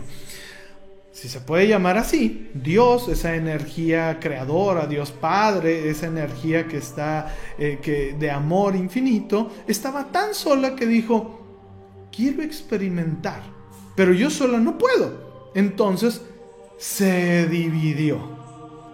si 1.12 1.28
se 1.28 1.42
puede 1.42 1.68
llamar 1.68 1.98
así, 1.98 2.50
Dios, 2.54 3.10
esa 3.10 3.36
energía 3.36 4.18
creadora, 4.20 4.88
Dios 4.88 5.12
Padre, 5.12 5.90
esa 5.90 6.08
energía 6.08 6.68
que 6.68 6.78
está 6.78 7.36
eh, 7.60 7.80
que, 7.82 8.16
de 8.18 8.32
amor 8.32 8.76
infinito, 8.76 9.52
estaba 9.68 10.06
tan 10.12 10.34
sola 10.34 10.76
que 10.76 10.88
dijo, 10.88 11.42
quiero 12.16 12.42
experimentar, 12.42 13.44
pero 13.96 14.14
yo 14.14 14.30
sola 14.30 14.58
no 14.58 14.78
puedo. 14.78 15.52
Entonces 15.54 16.22
se 16.78 17.46
dividió. 17.48 18.40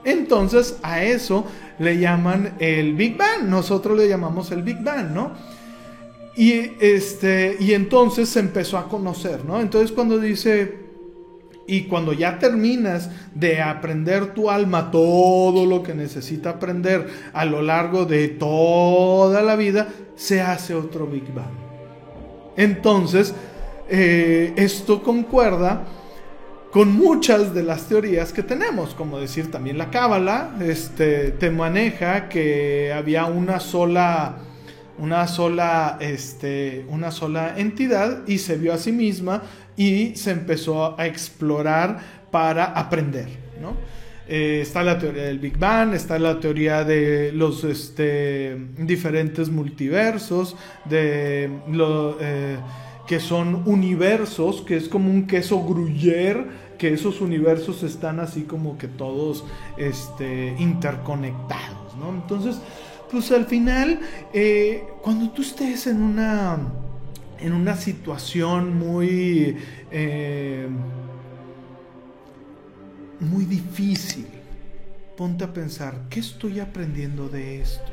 Entonces 0.04 0.78
a 0.82 1.04
eso 1.04 1.46
le 1.80 2.00
llaman 2.00 2.56
el 2.60 2.96
Big 2.96 3.18
Bang, 3.18 3.48
nosotros 3.48 3.98
le 3.98 4.08
llamamos 4.08 4.52
el 4.52 4.64
Big 4.64 4.84
Bang, 4.84 5.12
¿no? 5.12 5.32
Y, 6.36 6.72
este, 6.80 7.58
y 7.60 7.74
entonces 7.74 8.30
se 8.30 8.40
empezó 8.40 8.78
a 8.78 8.88
conocer, 8.88 9.44
¿no? 9.46 9.60
Entonces 9.60 9.92
cuando 9.92 10.20
dice 10.20 10.88
y 11.66 11.84
cuando 11.84 12.14
ya 12.14 12.40
terminas 12.40 13.10
de 13.36 13.62
aprender 13.62 14.34
tu 14.34 14.50
alma 14.50 14.90
todo 14.90 15.66
lo 15.66 15.84
que 15.84 15.94
necesita 15.94 16.52
aprender 16.52 17.08
a 17.34 17.44
lo 17.44 17.62
largo 17.62 18.06
de 18.06 18.30
toda 18.30 19.42
la 19.42 19.56
vida, 19.56 19.90
se 20.16 20.42
hace 20.42 20.74
otro 20.74 21.08
Big 21.08 21.34
Bang. 21.34 21.52
Entonces, 22.56 23.34
eh, 23.90 24.54
esto 24.56 25.04
concuerda 25.04 25.86
con 26.78 26.96
muchas 26.96 27.56
de 27.56 27.64
las 27.64 27.88
teorías 27.88 28.32
que 28.32 28.44
tenemos, 28.44 28.94
como 28.94 29.20
decir 29.20 29.50
también 29.50 29.80
la 29.80 29.90
Cábala, 29.90 30.52
este, 30.62 31.32
te 31.32 31.50
maneja 31.50 32.30
que 32.30 32.94
había 32.94 33.26
una 33.26 33.60
sola 33.60 34.38
una 35.00 35.26
sola, 35.26 35.98
este, 36.00 36.86
una 36.90 37.10
sola 37.10 37.56
entidad 37.58 38.28
y 38.28 38.38
se 38.38 38.58
vio 38.58 38.76
a 38.76 38.78
sí 38.78 38.92
misma 38.92 39.42
y 39.76 40.16
se 40.18 40.30
empezó 40.30 41.00
a 41.00 41.08
explorar 41.08 41.98
para 42.30 42.66
aprender, 42.66 43.28
¿no? 43.60 43.74
Eh, 44.28 44.60
está 44.62 44.84
la 44.84 45.00
teoría 45.00 45.24
del 45.24 45.40
Big 45.40 45.58
Bang, 45.58 45.96
está 45.96 46.20
la 46.20 46.40
teoría 46.40 46.84
de 46.84 47.32
los 47.32 47.64
este, 47.64 48.56
diferentes 48.78 49.50
multiversos, 49.50 50.56
de 50.86 51.50
lo, 51.72 52.18
eh, 52.22 52.58
que 53.08 53.20
son 53.20 53.64
universos, 53.66 54.62
que 54.62 54.76
es 54.76 54.90
como 54.90 55.10
un 55.10 55.26
queso 55.26 55.64
gruyere, 55.64 56.67
que 56.78 56.94
esos 56.94 57.22
universos 57.22 57.84
están 57.84 58.20
así 58.20 58.44
como 58.44 58.78
que 58.78 58.88
todos 58.88 59.44
este, 59.78 60.56
interconectados, 60.60 61.96
¿no? 61.98 62.10
Entonces, 62.10 62.58
pues 63.12 63.32
al 63.32 63.46
final, 63.46 64.00
eh, 64.34 64.84
cuando 65.02 65.30
tú 65.32 65.42
estés 65.42 65.88
en 65.88 66.02
una, 66.02 66.60
en 67.40 67.54
una 67.54 67.76
situación 67.76 68.78
muy, 68.78 69.58
eh, 69.92 70.68
muy 73.20 73.46
difícil, 73.46 74.28
ponte 75.16 75.44
a 75.44 75.54
pensar, 75.54 76.04
¿qué 76.10 76.20
estoy 76.20 76.60
aprendiendo 76.60 77.30
de 77.30 77.62
esto? 77.62 77.92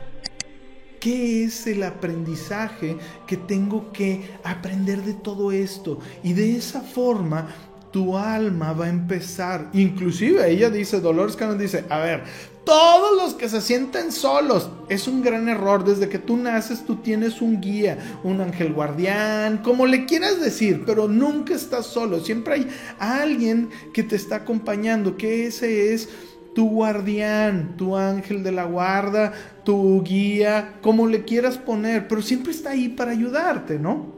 ¿Qué 1.01 1.45
es 1.45 1.67
el 1.67 1.83
aprendizaje 1.83 2.97
que 3.27 3.37
tengo 3.37 3.93
que 3.93 4.23
aprender 4.43 5.03
de 5.03 5.15
todo 5.15 5.53
esto? 5.53 6.01
Y 6.23 6.33
de 6.33 6.57
esa 6.57 6.81
forma 6.81 7.49
tu 7.95 8.19
alma 8.19 8.73
va 8.73 8.87
a 8.87 8.89
empezar. 8.89 9.69
Inclusive 9.73 10.51
ella 10.51 10.69
dice, 10.69 11.01
Dolores 11.01 11.37
Cannon 11.37 11.57
dice, 11.57 11.85
a 11.89 12.01
ver, 12.01 12.25
todos 12.65 13.17
los 13.17 13.35
que 13.35 13.49
se 13.49 13.61
sienten 13.61 14.11
solos, 14.11 14.69
es 14.89 15.07
un 15.07 15.23
gran 15.23 15.49
error. 15.49 15.85
Desde 15.85 16.09
que 16.09 16.19
tú 16.19 16.37
naces, 16.37 16.85
tú 16.85 16.97
tienes 16.97 17.41
un 17.41 17.61
guía, 17.61 18.19
un 18.25 18.41
ángel 18.41 18.73
guardián, 18.73 19.59
como 19.59 19.87
le 19.87 20.07
quieras 20.07 20.41
decir, 20.41 20.83
pero 20.85 21.07
nunca 21.07 21.55
estás 21.55 21.87
solo. 21.87 22.19
Siempre 22.19 22.55
hay 22.55 22.69
alguien 22.99 23.71
que 23.93 24.03
te 24.03 24.17
está 24.17 24.37
acompañando, 24.37 25.17
que 25.17 25.47
ese 25.47 25.95
es 25.95 26.09
tu 26.53 26.69
guardián, 26.71 27.77
tu 27.77 27.97
ángel 27.97 28.43
de 28.43 28.51
la 28.51 28.65
guarda, 28.65 29.35
tu 29.63 30.03
guía, 30.03 30.81
como 30.83 31.07
le 31.07 31.23
quieras 31.23 31.59
poner, 31.59 32.09
pero 32.09 32.23
siempre 32.23 32.51
está 32.51 32.71
ahí 32.71 32.89
para 32.89 33.13
ayudarte, 33.13 33.79
¿no? 33.79 34.14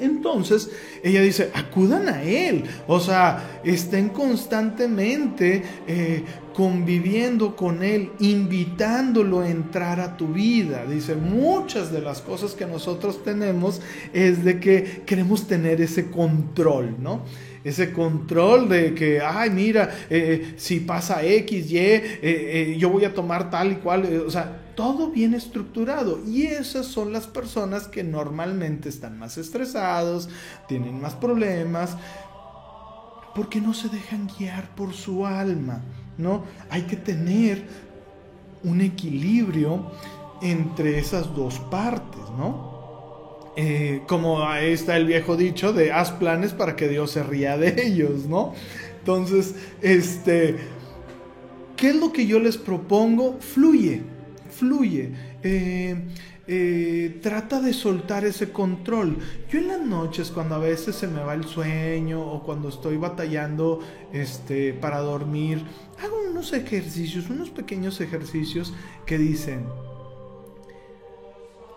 Entonces 0.00 0.70
ella 1.02 1.20
dice, 1.20 1.50
acudan 1.54 2.08
a 2.08 2.22
Él. 2.22 2.64
O 2.86 3.00
sea, 3.00 3.60
estén 3.64 4.08
constantemente 4.08 5.62
eh, 5.86 6.24
conviviendo 6.54 7.54
con 7.56 7.82
Él, 7.82 8.10
invitándolo 8.18 9.40
a 9.40 9.50
entrar 9.50 10.00
a 10.00 10.16
tu 10.16 10.28
vida. 10.28 10.84
Dice, 10.86 11.14
muchas 11.14 11.92
de 11.92 12.00
las 12.00 12.20
cosas 12.20 12.52
que 12.54 12.66
nosotros 12.66 13.22
tenemos 13.22 13.80
es 14.12 14.44
de 14.44 14.60
que 14.60 15.02
queremos 15.06 15.46
tener 15.46 15.80
ese 15.80 16.10
control, 16.10 16.96
¿no? 16.98 17.22
ese 17.64 17.92
control 17.92 18.68
de 18.68 18.92
que, 18.92 19.20
ay, 19.20 19.48
mira, 19.50 19.88
eh, 20.10 20.54
si 20.56 20.80
pasa 20.80 21.24
X, 21.24 21.70
Y, 21.70 21.78
eh, 21.78 22.76
yo 22.76 22.90
voy 22.90 23.04
a 23.04 23.14
tomar 23.14 23.50
tal 23.50 23.70
y 23.70 23.74
cual, 23.76 24.24
o 24.26 24.30
sea, 24.30 24.61
todo 24.74 25.10
bien 25.10 25.34
estructurado. 25.34 26.20
Y 26.26 26.42
esas 26.46 26.86
son 26.86 27.12
las 27.12 27.26
personas 27.26 27.88
que 27.88 28.04
normalmente 28.04 28.88
están 28.88 29.18
más 29.18 29.38
estresados, 29.38 30.28
tienen 30.68 31.00
más 31.00 31.14
problemas, 31.14 31.96
porque 33.34 33.60
no 33.60 33.74
se 33.74 33.88
dejan 33.88 34.28
guiar 34.38 34.74
por 34.74 34.92
su 34.92 35.26
alma, 35.26 35.82
¿no? 36.18 36.44
Hay 36.70 36.82
que 36.82 36.96
tener 36.96 37.66
un 38.64 38.80
equilibrio 38.80 39.90
entre 40.42 40.98
esas 40.98 41.34
dos 41.34 41.58
partes, 41.58 42.22
¿no? 42.36 42.72
Eh, 43.56 44.02
como 44.06 44.42
ahí 44.42 44.72
está 44.72 44.96
el 44.96 45.04
viejo 45.06 45.36
dicho 45.36 45.74
de 45.74 45.92
haz 45.92 46.10
planes 46.12 46.52
para 46.54 46.74
que 46.74 46.88
Dios 46.88 47.10
se 47.10 47.22
ría 47.22 47.58
de 47.58 47.86
ellos, 47.86 48.26
¿no? 48.26 48.54
Entonces, 48.98 49.54
este, 49.82 50.56
¿qué 51.76 51.90
es 51.90 51.96
lo 51.96 52.12
que 52.12 52.26
yo 52.26 52.38
les 52.38 52.56
propongo? 52.56 53.38
Fluye, 53.40 54.02
fluye. 54.52 55.12
eh, 55.42 55.96
eh, 56.48 57.20
trata 57.22 57.60
de 57.60 57.72
soltar 57.72 58.24
ese 58.24 58.50
control. 58.50 59.16
Yo 59.48 59.60
en 59.60 59.68
las 59.68 59.80
noches, 59.80 60.30
cuando 60.30 60.56
a 60.56 60.58
veces 60.58 60.96
se 60.96 61.06
me 61.06 61.20
va 61.20 61.34
el 61.34 61.44
sueño 61.44 62.20
o 62.20 62.42
cuando 62.42 62.68
estoy 62.68 62.96
batallando 62.96 63.80
este, 64.12 64.72
para 64.74 64.98
dormir, 64.98 65.62
hago 66.02 66.16
unos 66.30 66.52
ejercicios, 66.52 67.30
unos 67.30 67.50
pequeños 67.50 68.00
ejercicios 68.00 68.74
que 69.06 69.18
dicen, 69.18 69.66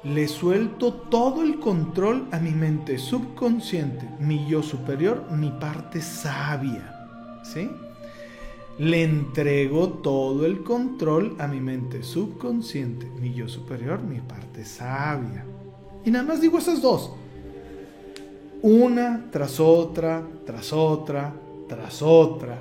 le 0.04 0.28
suelto 0.28 0.94
todo 0.94 1.44
el 1.44 1.60
control 1.60 2.28
a 2.32 2.40
mi 2.40 2.52
mente 2.52 2.98
subconsciente, 2.98 4.08
mi 4.20 4.48
yo 4.48 4.64
superior, 4.64 5.26
mi 5.32 5.52
parte 5.52 6.02
sabia. 6.02 6.92
¿Sí? 7.44 7.70
Le 8.78 9.04
entrego 9.04 9.90
todo 9.90 10.46
el 10.46 10.64
control 10.64 11.36
a 11.40 11.48
mi 11.48 11.62
mente 11.62 12.04
subconsciente, 12.04 13.06
mi 13.22 13.34
yo 13.34 13.48
superior, 13.48 14.02
mi 14.02 14.20
parte 14.20 14.66
sabia. 14.66 15.46
Y 16.04 16.12
nada 16.12 16.26
más 16.26 16.42
digo 16.42 16.58
esas 16.58 16.82
dos. 16.82 17.12
Una 18.62 19.28
tras 19.32 19.60
otra, 19.60 20.24
tras 20.46 20.74
otra, 20.74 21.34
tras 21.70 22.02
otra, 22.02 22.58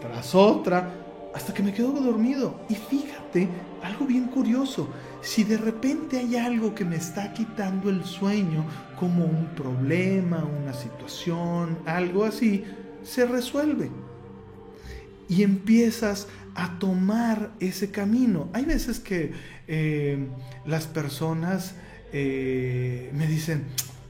tras 0.00 0.34
otra, 0.34 0.92
hasta 1.34 1.54
que 1.54 1.62
me 1.62 1.72
quedo 1.72 1.92
dormido. 1.92 2.60
Y 2.68 2.74
fíjate, 2.74 3.48
algo 3.82 4.06
bien 4.06 4.26
curioso 4.26 4.88
si 5.26 5.42
de 5.42 5.56
repente 5.56 6.18
hay 6.18 6.36
algo 6.36 6.72
que 6.72 6.84
me 6.84 6.94
está 6.94 7.32
quitando 7.32 7.90
el 7.90 8.04
sueño, 8.04 8.64
como 8.96 9.24
un 9.24 9.46
problema, 9.56 10.44
una 10.44 10.72
situación, 10.72 11.78
algo 11.84 12.24
así, 12.24 12.64
se 13.02 13.26
resuelve. 13.26 13.90
Y 15.28 15.42
empiezas 15.42 16.28
a 16.54 16.78
tomar 16.78 17.52
ese 17.60 17.90
camino. 17.90 18.48
Hay 18.52 18.64
veces 18.64 19.00
que 19.00 19.32
eh, 19.68 20.26
las 20.64 20.86
personas 20.86 21.74
eh, 22.12 23.10
me 23.14 23.26
dicen, 23.26 23.64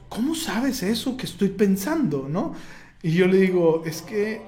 ¿cómo 0.09 0.35
sabes 0.35 0.83
eso 0.83 1.17
que 1.17 1.25
estoy 1.25 1.49
pensando? 1.49 2.27
¿No? 2.29 2.53
Y 3.03 3.11
yo 3.11 3.27
le 3.27 3.37
digo, 3.37 3.83
es 3.85 4.01
que 4.01 4.41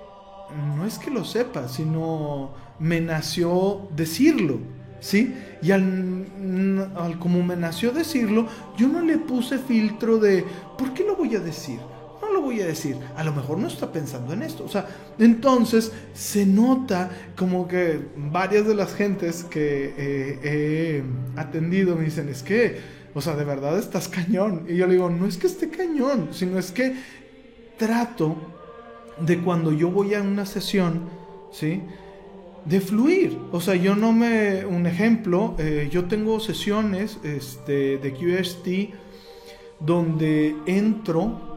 no 0.76 0.86
es 0.86 0.98
que 0.98 1.12
lo 1.12 1.26
sepa, 1.26 1.68
sino 1.68 2.54
me 2.80 3.02
nació 3.02 3.90
decirlo. 3.96 4.60
¿sí? 5.00 5.34
Y 5.62 5.72
al, 5.72 7.18
como 7.20 7.44
me 7.44 7.56
nació 7.56 7.92
decirlo, 7.92 8.48
yo 8.78 8.88
no 8.88 9.02
le 9.02 9.18
puse 9.18 9.58
filtro 9.58 10.18
de, 10.18 10.46
¿por 10.78 10.94
qué 10.94 11.04
lo 11.04 11.16
voy 11.16 11.36
a 11.36 11.40
decir? 11.40 11.80
Voy 12.42 12.62
a 12.62 12.66
decir, 12.66 12.98
a 13.16 13.24
lo 13.24 13.34
mejor 13.34 13.58
no 13.58 13.68
está 13.68 13.92
pensando 13.92 14.34
en 14.34 14.42
esto. 14.42 14.64
O 14.64 14.70
sea, 14.70 14.88
entonces 15.18 15.92
se 16.14 16.46
nota 16.46 17.10
como 17.36 17.68
que 17.68 18.00
varias 18.16 18.68
de 18.68 18.76
las 18.76 18.94
gentes 18.94 19.44
que 19.44 19.94
eh, 19.98 20.40
he 20.44 21.40
atendido 21.40 21.96
me 21.96 22.06
dicen, 22.06 22.30
es 22.30 22.44
que, 22.44 22.80
o 23.14 23.22
sea, 23.22 23.36
de 23.36 23.44
verdad 23.44 23.78
estás 23.78 24.08
cañón. 24.08 24.66
Y 24.68 24.76
yo 24.76 24.88
le 24.88 24.94
digo, 24.94 25.10
no 25.10 25.26
es 25.26 25.38
que 25.38 25.48
esté 25.48 25.70
cañón, 25.70 26.30
sino 26.32 26.58
es 26.58 26.72
que 26.72 26.96
trato 27.78 28.36
de 29.20 29.40
cuando 29.40 29.72
yo 29.72 29.92
voy 29.92 30.14
a 30.14 30.22
una 30.22 30.46
sesión, 30.46 31.10
¿sí? 31.52 31.82
de 32.66 32.82
fluir. 32.82 33.38
O 33.52 33.60
sea, 33.60 33.76
yo 33.76 33.96
no 33.96 34.14
me... 34.14 34.66
Un 34.66 34.86
ejemplo, 34.86 35.56
eh, 35.58 35.90
yo 35.92 36.06
tengo 36.06 36.40
sesiones 36.40 37.20
este, 37.24 37.98
de 37.98 38.14
QST 38.14 38.68
donde 39.80 40.56
entro... 40.66 41.49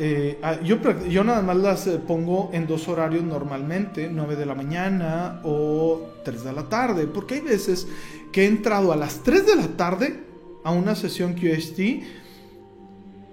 Eh, 0.00 0.40
yo, 0.62 0.78
yo 1.08 1.24
nada 1.24 1.42
más 1.42 1.56
las 1.56 1.86
eh, 1.88 1.98
pongo 1.98 2.50
en 2.52 2.66
dos 2.68 2.86
horarios 2.88 3.24
normalmente, 3.24 4.08
9 4.12 4.36
de 4.36 4.46
la 4.46 4.54
mañana 4.54 5.40
o 5.42 6.00
3 6.24 6.44
de 6.44 6.52
la 6.52 6.68
tarde, 6.68 7.06
porque 7.06 7.34
hay 7.34 7.40
veces 7.40 7.88
que 8.30 8.44
he 8.44 8.46
entrado 8.46 8.92
a 8.92 8.96
las 8.96 9.22
3 9.24 9.46
de 9.46 9.56
la 9.56 9.68
tarde 9.68 10.20
a 10.62 10.70
una 10.70 10.94
sesión 10.94 11.34
QST 11.34 11.78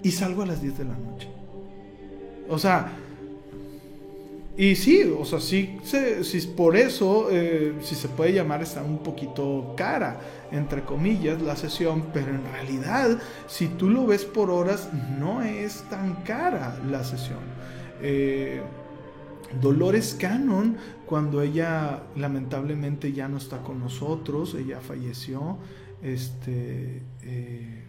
y 0.02 0.12
salgo 0.12 0.42
a 0.42 0.48
las 0.48 0.62
10 0.62 0.78
de 0.80 0.86
la 0.86 0.96
noche. 0.96 1.28
O 2.50 2.58
sea, 2.58 2.94
y 4.58 4.76
sí, 4.76 5.04
o 5.04 5.26
sea, 5.26 5.40
sí, 5.40 5.80
sí 5.84 6.54
por 6.56 6.78
eso, 6.78 7.28
eh, 7.30 7.76
si 7.82 7.96
se 7.96 8.08
puede 8.08 8.34
llamar, 8.34 8.62
está 8.62 8.84
un 8.84 9.00
poquito 9.00 9.74
cara, 9.76 10.20
entre 10.52 10.84
comillas, 10.84 11.42
la 11.42 11.56
sesión, 11.56 12.06
pero 12.14 12.30
en 12.30 12.44
realidad, 12.46 13.20
si 13.48 13.68
tú 13.68 13.90
lo 13.90 14.06
ves 14.06 14.24
por 14.24 14.50
horas, 14.50 14.90
no 15.20 15.42
es 15.42 15.84
tan 15.90 16.24
cara 16.24 16.80
la 16.90 17.04
sesión. 17.04 17.40
Eh, 18.02 18.62
Dolores 19.62 20.16
Cannon, 20.20 20.78
cuando 21.06 21.42
ella 21.42 22.04
lamentablemente 22.16 23.12
ya 23.12 23.28
no 23.28 23.38
está 23.38 23.62
con 23.62 23.80
nosotros, 23.80 24.56
ella 24.56 24.80
falleció, 24.80 25.58
este... 26.02 27.02
Eh, 27.24 27.85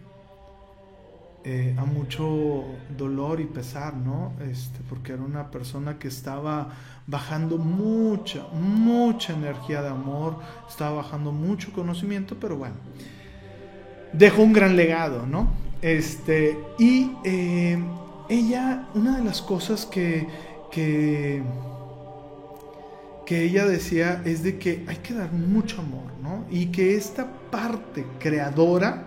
eh, 1.49 1.73
a 1.77 1.85
mucho 1.85 2.65
dolor 2.97 3.39
y 3.39 3.45
pesar, 3.45 3.93
¿no? 3.93 4.33
Este, 4.51 4.79
porque 4.89 5.13
era 5.13 5.21
una 5.21 5.49
persona 5.49 5.97
que 5.97 6.09
estaba 6.09 6.73
bajando 7.05 7.57
mucha, 7.57 8.43
mucha 8.51 9.31
energía 9.31 9.81
de 9.81 9.87
amor, 9.87 10.39
estaba 10.67 10.97
bajando 10.97 11.31
mucho 11.31 11.71
conocimiento, 11.71 12.35
pero 12.37 12.57
bueno, 12.57 12.75
dejó 14.11 14.41
un 14.41 14.51
gran 14.51 14.75
legado, 14.75 15.25
¿no? 15.25 15.47
Este, 15.81 16.59
y 16.77 17.11
eh, 17.23 17.79
ella, 18.27 18.89
una 18.93 19.17
de 19.17 19.23
las 19.23 19.41
cosas 19.41 19.85
que, 19.85 20.27
que, 20.69 21.41
que 23.25 23.45
ella 23.45 23.65
decía 23.65 24.21
es 24.25 24.43
de 24.43 24.59
que 24.59 24.83
hay 24.85 24.97
que 24.97 25.13
dar 25.13 25.31
mucho 25.31 25.79
amor, 25.79 26.11
¿no? 26.21 26.43
Y 26.51 26.65
que 26.73 26.97
esta 26.97 27.25
parte 27.49 28.05
creadora, 28.19 29.06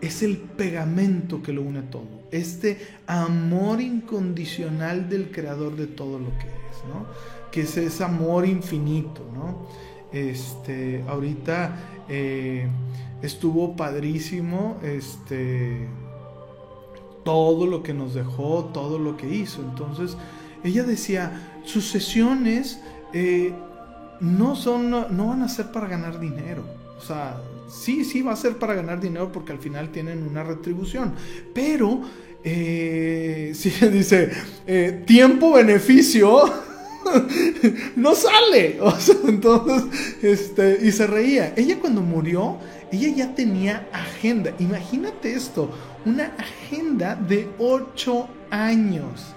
es 0.00 0.22
el 0.22 0.38
pegamento 0.38 1.42
que 1.42 1.52
lo 1.52 1.62
une 1.62 1.82
todo. 1.82 2.06
Este 2.30 2.78
amor 3.06 3.80
incondicional 3.80 5.08
del 5.08 5.30
creador 5.30 5.76
de 5.76 5.86
todo 5.86 6.18
lo 6.18 6.30
que 6.38 6.46
es, 6.46 6.84
¿no? 6.88 7.06
Que 7.50 7.62
es 7.62 7.76
ese 7.76 8.04
amor 8.04 8.46
infinito, 8.46 9.22
¿no? 9.34 9.66
Este, 10.12 11.04
ahorita 11.08 12.04
eh, 12.08 12.68
estuvo 13.22 13.76
padrísimo, 13.76 14.78
este, 14.82 15.88
todo 17.24 17.66
lo 17.66 17.82
que 17.82 17.94
nos 17.94 18.14
dejó, 18.14 18.70
todo 18.72 18.98
lo 18.98 19.16
que 19.16 19.28
hizo. 19.28 19.62
Entonces, 19.62 20.16
ella 20.64 20.84
decía, 20.84 21.60
sus 21.64 21.88
sesiones 21.88 22.80
eh, 23.12 23.52
no 24.20 24.56
son, 24.56 24.90
no 24.90 25.26
van 25.28 25.42
a 25.42 25.48
ser 25.48 25.72
para 25.72 25.88
ganar 25.88 26.20
dinero. 26.20 26.64
O 26.98 27.02
sea, 27.02 27.40
sí, 27.68 28.04
sí 28.04 28.22
va 28.22 28.32
a 28.32 28.36
ser 28.36 28.56
para 28.56 28.74
ganar 28.74 29.00
dinero 29.00 29.30
porque 29.32 29.52
al 29.52 29.58
final 29.58 29.90
tienen 29.90 30.22
una 30.22 30.42
retribución. 30.42 31.14
Pero, 31.54 32.02
eh, 32.44 33.52
si 33.54 33.70
dice, 33.88 34.30
eh, 34.66 35.02
tiempo-beneficio, 35.06 36.52
no 37.96 38.14
sale. 38.14 38.78
entonces, 39.28 39.84
este, 40.22 40.78
y 40.82 40.92
se 40.92 41.06
reía. 41.06 41.54
Ella 41.56 41.78
cuando 41.80 42.02
murió, 42.02 42.58
ella 42.92 43.08
ya 43.08 43.34
tenía 43.34 43.88
agenda. 43.92 44.52
Imagínate 44.58 45.32
esto, 45.32 45.70
una 46.04 46.34
agenda 46.36 47.14
de 47.14 47.48
8 47.58 48.28
años. 48.50 49.34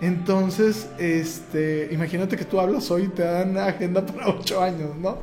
Entonces, 0.00 0.88
este, 0.98 1.88
imagínate 1.92 2.36
que 2.36 2.44
tú 2.44 2.58
hablas 2.58 2.90
hoy 2.90 3.04
y 3.04 3.08
te 3.08 3.22
dan 3.22 3.56
agenda 3.58 4.04
para 4.04 4.28
8 4.28 4.62
años, 4.62 4.96
¿no? 4.96 5.18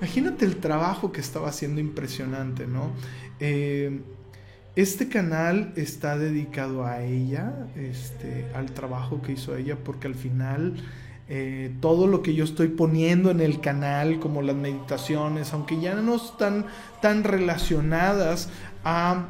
Imagínate 0.00 0.44
el 0.44 0.56
trabajo 0.56 1.10
que 1.12 1.20
estaba 1.20 1.48
haciendo 1.48 1.80
impresionante, 1.80 2.66
¿no? 2.66 2.92
Eh, 3.40 4.00
este 4.76 5.08
canal 5.08 5.72
está 5.76 6.16
dedicado 6.18 6.84
a 6.84 7.02
ella, 7.02 7.66
este, 7.74 8.46
al 8.54 8.72
trabajo 8.72 9.22
que 9.22 9.32
hizo 9.32 9.56
ella, 9.56 9.76
porque 9.82 10.06
al 10.06 10.14
final 10.14 10.74
eh, 11.30 11.74
todo 11.80 12.06
lo 12.06 12.22
que 12.22 12.34
yo 12.34 12.44
estoy 12.44 12.68
poniendo 12.68 13.30
en 13.30 13.40
el 13.40 13.60
canal, 13.60 14.20
como 14.20 14.40
las 14.40 14.56
meditaciones, 14.56 15.52
aunque 15.52 15.80
ya 15.80 15.94
no 15.94 16.14
están 16.14 16.66
tan 17.02 17.24
relacionadas 17.24 18.50
a, 18.84 19.26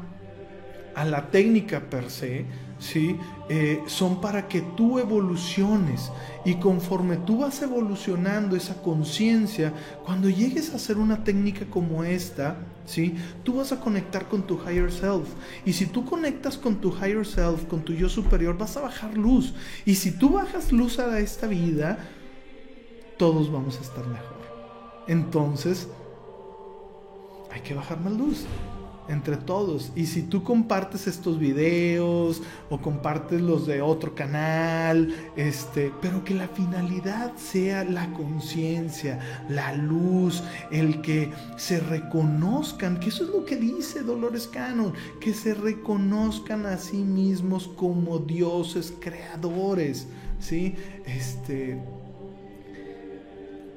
a 0.95 1.05
la 1.05 1.31
técnica 1.31 1.81
per 1.89 2.11
se, 2.11 2.45
¿sí? 2.79 3.19
Eh, 3.49 3.83
son 3.87 4.21
para 4.21 4.49
que 4.49 4.61
tú 4.61 4.99
evoluciones 4.99 6.11
y 6.45 6.55
conforme 6.57 7.17
tú 7.17 7.39
vas 7.39 7.61
evolucionando 7.63 8.57
esa 8.57 8.81
conciencia, 8.83 9.73
cuando 10.05 10.29
llegues 10.29 10.73
a 10.73 10.77
hacer 10.77 10.99
una 10.99 11.25
técnica 11.25 11.67
como 11.67 12.05
esta, 12.05 12.57
¿sí? 12.87 13.17
tú 13.45 13.55
vas 13.55 13.73
a 13.73 13.81
conectar 13.81 14.29
con 14.29 14.43
tu 14.43 14.59
higher 14.63 14.91
self. 14.91 15.29
Y 15.65 15.73
si 15.73 15.87
tú 15.87 16.05
conectas 16.05 16.57
con 16.57 16.77
tu 16.77 16.91
higher 16.97 17.27
self, 17.27 17.65
con 17.67 17.83
tu 17.83 17.93
yo 17.93 18.09
superior, 18.09 18.57
vas 18.57 18.77
a 18.77 18.83
bajar 18.83 19.17
luz. 19.17 19.55
Y 19.85 19.97
si 19.97 20.13
tú 20.13 20.31
bajas 20.31 20.73
luz 20.73 20.99
a 20.99 21.19
esta 21.21 21.47
vida, 21.47 21.99
todos 23.17 23.51
vamos 23.51 23.79
a 23.79 23.81
estar 23.81 24.07
mejor. 24.07 24.39
Entonces, 25.07 25.89
hay 27.51 27.61
que 27.61 27.75
bajar 27.75 28.01
más 28.01 28.13
luz. 28.13 28.47
Entre 29.09 29.37
todos. 29.37 29.93
Y 29.97 30.07
si 30.07 30.23
tú 30.23 30.43
compartes 30.43 31.07
estos 31.07 31.39
videos 31.39 32.43
o 32.71 32.79
compartes 32.79 33.41
los 33.41 33.67
de 33.67 33.83
otro 33.83 34.15
canal, 34.15 35.15
este, 35.37 35.93
pero 36.01 36.25
que 36.25 36.35
la 36.35 36.49
finalidad 36.49 37.35
sea 37.37 37.85
la 37.85 38.13
conciencia, 38.13 39.19
la 39.49 39.75
luz, 39.75 40.43
el 40.71 41.01
que 41.01 41.31
se 41.57 41.81
reconozcan, 41.81 43.01
que 43.01 43.09
eso 43.09 43.25
es 43.25 43.31
lo 43.31 43.45
que 43.45 43.57
dice 43.57 44.03
Dolores 44.03 44.47
Cannon, 44.47 44.93
que 45.21 45.35
se 45.35 45.55
reconozcan 45.55 46.67
a 46.67 46.77
sí 46.77 46.99
mismos 46.99 47.69
como 47.69 48.19
dioses 48.19 48.93
creadores, 49.01 50.07
¿sí? 50.39 50.75
Este 51.07 51.79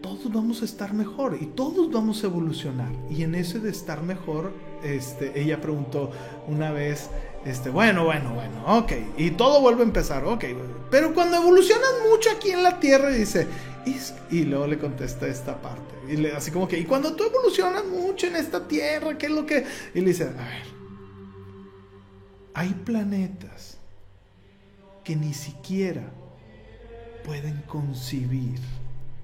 todos 0.02 0.34
vamos 0.34 0.64
a 0.64 0.66
estar 0.66 0.94
mejor 0.94 1.38
y 1.40 1.46
todos 1.46 1.92
vamos 1.92 2.24
a 2.24 2.28
evolucionar. 2.28 2.92
Y 3.10 3.22
en 3.22 3.36
ese 3.36 3.60
de 3.60 3.70
estar 3.70 4.02
mejor, 4.02 4.52
este, 4.84 5.40
ella 5.40 5.62
preguntó 5.62 6.12
una 6.48 6.72
vez, 6.72 7.10
este, 7.46 7.70
bueno, 7.70 8.06
bueno, 8.06 8.34
bueno, 8.34 8.78
ok, 8.78 8.92
y 9.18 9.32
todo 9.32 9.62
vuelve 9.62 9.82
a 9.82 9.86
empezar, 9.86 10.26
ok, 10.26 10.46
pero 10.90 11.14
cuando 11.14 11.38
evolucionas 11.38 11.90
mucho 12.10 12.30
aquí 12.32 12.52
en 12.52 12.64
la 12.64 12.80
Tierra, 12.80 13.10
dice, 13.10 13.48
y, 14.30 14.44
luego 14.44 14.68
le 14.68 14.78
contesta 14.78 15.28
esta 15.28 15.62
parte, 15.62 16.32
así 16.36 16.52
como 16.52 16.68
que, 16.68 16.78
y 16.78 16.86
cuando 16.86 17.16
tú 17.16 17.24
evolucionas 17.24 17.86
mucho 17.86 18.28
en 18.28 18.36
esta 18.36 18.68
Tierra, 18.68 19.18
¿qué 19.18 19.26
es 19.28 19.32
lo 19.32 19.46
que? 19.46 19.66
Y 19.94 20.02
le 20.02 20.08
dice, 20.08 20.26
a 20.26 20.28
ver, 20.28 20.82
hay 22.54 22.70
planetas 22.86 23.78
que 25.04 25.16
ni 25.16 25.34
siquiera 25.34 26.04
pueden 27.24 27.62
concibir 27.68 28.60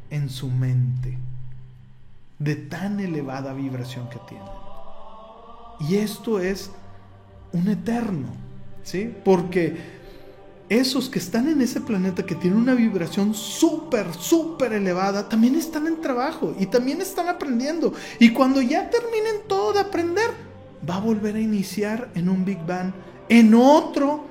en 0.10 0.30
su 0.30 0.49
mente 0.49 1.18
de 2.39 2.55
tan 2.55 2.99
elevada 2.99 3.53
vibración 3.53 4.10
que 4.10 4.20
tienen. 4.28 4.66
Y 5.80 5.95
esto 5.95 6.39
es 6.39 6.71
un 7.53 7.67
eterno, 7.67 8.28
¿sí? 8.84 9.13
Porque 9.23 9.75
esos 10.69 11.09
que 11.09 11.19
están 11.19 11.47
en 11.47 11.61
ese 11.61 11.80
planeta 11.80 12.25
que 12.25 12.36
tienen 12.36 12.59
una 12.59 12.73
vibración 12.73 13.34
súper, 13.34 14.13
súper 14.13 14.73
elevada, 14.73 15.30
también 15.30 15.55
están 15.55 15.88
en 15.88 16.01
trabajo 16.01 16.55
y 16.59 16.65
también 16.65 17.01
están 17.01 17.30
aprendiendo. 17.30 17.93
Y 18.19 18.32
cuando 18.32 18.61
ya 18.61 18.89
terminen 18.89 19.47
todo 19.47 19.73
de 19.73 19.80
aprender, 19.80 20.32
va 20.88 20.95
a 20.95 20.99
volver 20.99 21.36
a 21.36 21.39
iniciar 21.39 22.09
en 22.15 22.28
un 22.30 22.43
Big 22.43 22.59
Bang, 22.65 22.91
en 23.30 23.53
otro 23.53 24.25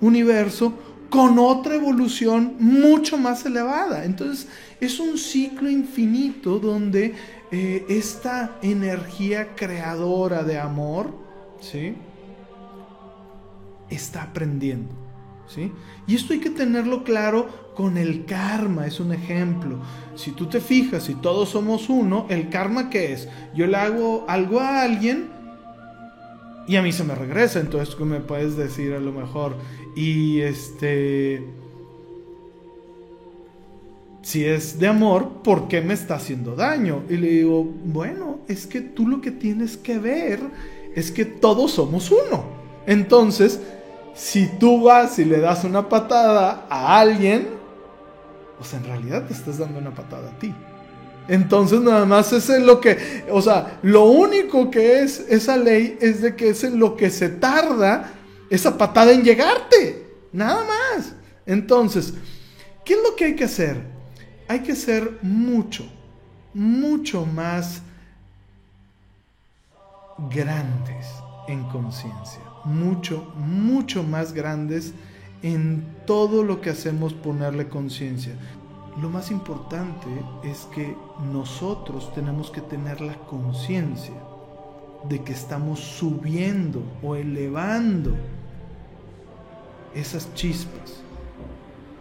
universo, 0.00 0.74
con 1.10 1.38
otra 1.38 1.74
evolución 1.74 2.56
mucho 2.58 3.16
más 3.16 3.44
elevada. 3.46 4.04
Entonces 4.04 4.46
es 4.80 5.00
un 5.00 5.16
ciclo 5.16 5.70
infinito 5.70 6.58
donde 6.58 7.14
eh, 7.50 7.86
esta 7.88 8.58
energía 8.62 9.54
creadora 9.54 10.42
de 10.42 10.58
amor, 10.58 11.14
¿sí? 11.60 11.94
Está 13.88 14.22
aprendiendo, 14.22 14.94
¿sí? 15.46 15.72
Y 16.06 16.16
esto 16.16 16.34
hay 16.34 16.40
que 16.40 16.50
tenerlo 16.50 17.04
claro 17.04 17.72
con 17.74 17.96
el 17.96 18.26
karma, 18.26 18.86
es 18.86 19.00
un 19.00 19.12
ejemplo. 19.12 19.78
Si 20.14 20.32
tú 20.32 20.46
te 20.46 20.60
fijas, 20.60 21.04
si 21.04 21.14
todos 21.14 21.50
somos 21.50 21.88
uno, 21.88 22.26
el 22.28 22.50
karma 22.50 22.90
qué 22.90 23.12
es? 23.12 23.28
Yo 23.54 23.66
le 23.66 23.76
hago 23.76 24.26
algo 24.28 24.60
a 24.60 24.82
alguien 24.82 25.30
y 26.66 26.76
a 26.76 26.82
mí 26.82 26.92
se 26.92 27.04
me 27.04 27.14
regresa, 27.14 27.60
entonces 27.60 27.96
tú 27.96 28.04
me 28.04 28.20
puedes 28.20 28.56
decir 28.56 28.92
a 28.92 29.00
lo 29.00 29.12
mejor 29.12 29.56
y 29.96 30.40
este 30.40 31.42
si 34.22 34.44
es 34.44 34.78
de 34.78 34.88
amor, 34.88 35.42
¿por 35.42 35.68
qué 35.68 35.80
me 35.80 35.94
está 35.94 36.16
haciendo 36.16 36.54
daño? 36.54 37.04
Y 37.08 37.16
le 37.16 37.28
digo, 37.28 37.64
bueno, 37.64 38.40
es 38.48 38.66
que 38.66 38.80
tú 38.80 39.06
lo 39.06 39.20
que 39.20 39.30
tienes 39.30 39.76
que 39.76 39.98
ver 39.98 40.40
es 40.94 41.10
que 41.10 41.24
todos 41.24 41.72
somos 41.72 42.10
uno. 42.10 42.44
Entonces, 42.86 43.60
si 44.14 44.46
tú 44.58 44.82
vas 44.82 45.18
y 45.18 45.24
le 45.24 45.38
das 45.40 45.64
una 45.64 45.88
patada 45.88 46.66
a 46.68 46.98
alguien, 46.98 47.48
pues 48.58 48.74
en 48.74 48.84
realidad 48.84 49.26
te 49.26 49.32
estás 49.32 49.58
dando 49.58 49.78
una 49.78 49.94
patada 49.94 50.30
a 50.30 50.38
ti. 50.38 50.52
Entonces 51.28 51.80
nada 51.80 52.06
más 52.06 52.32
es 52.32 52.48
lo 52.62 52.80
que, 52.80 53.24
o 53.30 53.42
sea, 53.42 53.78
lo 53.82 54.04
único 54.04 54.70
que 54.70 55.02
es 55.02 55.20
esa 55.28 55.58
ley 55.58 55.98
es 56.00 56.22
de 56.22 56.34
que 56.34 56.50
es 56.50 56.64
en 56.64 56.80
lo 56.80 56.96
que 56.96 57.10
se 57.10 57.28
tarda 57.28 58.12
esa 58.50 58.76
patada 58.76 59.12
en 59.12 59.22
llegarte. 59.22 60.06
Nada 60.32 60.64
más. 60.64 61.14
Entonces, 61.46 62.14
¿qué 62.84 62.94
es 62.94 63.00
lo 63.02 63.14
que 63.14 63.26
hay 63.26 63.36
que 63.36 63.44
hacer? 63.44 63.97
Hay 64.48 64.60
que 64.60 64.74
ser 64.74 65.18
mucho, 65.22 65.84
mucho 66.54 67.26
más 67.26 67.82
grandes 70.30 71.06
en 71.46 71.64
conciencia, 71.64 72.40
mucho, 72.64 73.32
mucho 73.36 74.02
más 74.02 74.32
grandes 74.32 74.94
en 75.42 75.86
todo 76.06 76.42
lo 76.42 76.60
que 76.60 76.70
hacemos 76.70 77.12
ponerle 77.12 77.68
conciencia. 77.68 78.34
Lo 79.00 79.10
más 79.10 79.30
importante 79.30 80.08
es 80.42 80.66
que 80.74 80.96
nosotros 81.32 82.12
tenemos 82.14 82.50
que 82.50 82.62
tener 82.62 83.00
la 83.00 83.14
conciencia 83.14 84.14
de 85.08 85.22
que 85.22 85.32
estamos 85.32 85.78
subiendo 85.78 86.82
o 87.02 87.14
elevando 87.14 88.16
esas 89.94 90.34
chispas 90.34 91.02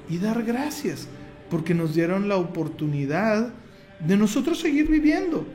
y 0.10 0.18
dar 0.18 0.44
gracias 0.44 1.08
porque 1.50 1.74
nos 1.74 1.94
dieron 1.94 2.28
la 2.28 2.38
oportunidad 2.38 3.54
de 4.00 4.18
nosotros 4.18 4.60
seguir 4.60 4.88
viviendo. 4.88 5.46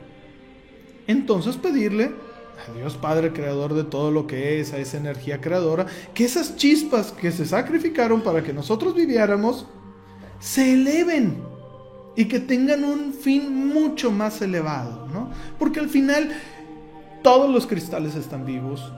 Entonces 1.07 1.57
pedirle 1.57 2.11
a 2.67 2.77
Dios 2.77 2.95
Padre 2.95 3.33
Creador 3.33 3.73
de 3.73 3.83
todo 3.83 4.11
lo 4.11 4.27
que 4.27 4.59
es, 4.59 4.73
a 4.73 4.77
esa 4.77 4.97
energía 4.97 5.41
creadora, 5.41 5.85
que 6.13 6.25
esas 6.25 6.55
chispas 6.55 7.11
que 7.11 7.31
se 7.31 7.45
sacrificaron 7.45 8.21
para 8.21 8.43
que 8.43 8.53
nosotros 8.53 8.95
viviéramos, 8.95 9.67
se 10.39 10.73
eleven 10.73 11.37
y 12.15 12.25
que 12.25 12.39
tengan 12.39 12.83
un 12.83 13.13
fin 13.13 13.67
mucho 13.67 14.11
más 14.11 14.41
elevado, 14.41 15.07
¿no? 15.07 15.31
Porque 15.57 15.79
al 15.79 15.89
final 15.89 16.31
todos 17.23 17.49
los 17.49 17.65
cristales 17.65 18.15
están 18.15 18.45
vivos, 18.45 18.93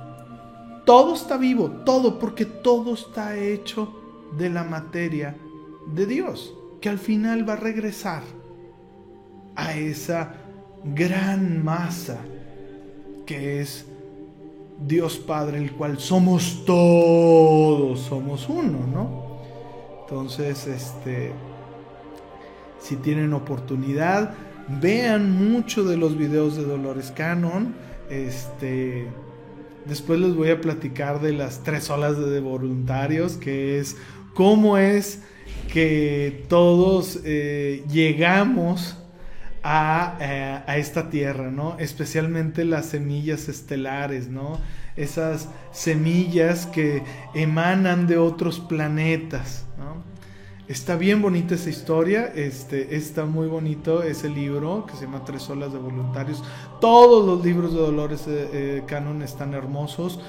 todo 0.85 1.15
está 1.15 1.37
vivo, 1.37 1.69
todo, 1.85 2.19
porque 2.19 2.45
todo 2.45 2.93
está 2.93 3.37
hecho 3.37 3.93
de 4.37 4.49
la 4.49 4.63
materia 4.63 5.37
de 5.87 6.05
Dios 6.05 6.53
que 6.85 6.89
al 6.89 6.99
final 6.99 7.49
va 7.49 7.53
a 7.53 7.55
regresar 7.55 8.21
a 9.55 9.75
esa 9.75 10.35
gran 10.83 11.63
masa 11.63 12.19
que 13.25 13.59
es 13.59 13.87
Dios 14.85 15.17
Padre, 15.17 15.57
el 15.57 15.71
cual 15.71 15.97
somos 15.97 16.63
todos, 16.63 18.01
somos 18.01 18.47
uno, 18.47 18.85
¿no? 18.85 19.39
Entonces, 20.01 20.67
este, 20.67 21.31
si 22.77 22.97
tienen 22.97 23.33
oportunidad, 23.33 24.35
vean 24.79 25.31
mucho 25.31 25.85
de 25.85 25.97
los 25.97 26.15
videos 26.15 26.55
de 26.55 26.65
Dolores 26.65 27.09
Cannon. 27.09 27.73
Este, 28.11 29.07
después 29.85 30.19
les 30.19 30.35
voy 30.35 30.49
a 30.49 30.61
platicar 30.61 31.21
de 31.21 31.33
las 31.33 31.63
tres 31.63 31.89
olas 31.89 32.17
de 32.17 32.39
voluntarios, 32.39 33.37
que 33.37 33.79
es 33.79 33.97
cómo 34.33 34.77
es 34.77 35.21
que 35.71 36.45
todos 36.47 37.19
eh, 37.23 37.83
llegamos 37.89 38.97
eh, 39.63 40.61
a, 40.67 40.77
esta 40.77 41.09
tierra, 41.09 41.49
¿no? 41.49 41.77
Especialmente 41.79 42.65
las 42.65 42.85
semillas 42.85 43.49
estelares, 43.49 44.29
¿no? 44.29 44.59
Esas 44.95 45.49
semillas 45.71 46.67
que 46.67 47.01
emanan 47.33 48.05
de 48.05 48.17
otros 48.17 48.59
planetas, 48.59 49.65
¿no? 49.77 50.14
Está 50.67 50.95
bien 50.95 51.21
bonita 51.21 51.55
esa 51.55 51.69
historia, 51.69 52.31
este, 52.35 52.95
está 52.95 53.25
muy 53.25 53.47
bonito 53.47 54.01
ese 54.01 54.29
libro 54.29 54.85
que 54.87 54.95
se 54.95 55.05
llama 55.05 55.23
Tres 55.23 55.47
olas 55.49 55.71
de 55.71 55.77
voluntarios. 55.77 56.43
Todos 56.81 57.25
los 57.25 57.45
libros 57.45 57.73
de 57.73 57.79
Dolores 57.79 58.25
eh, 58.27 58.83
Canon 58.87 59.21
están 59.21 59.53
hermosos. 59.53 60.19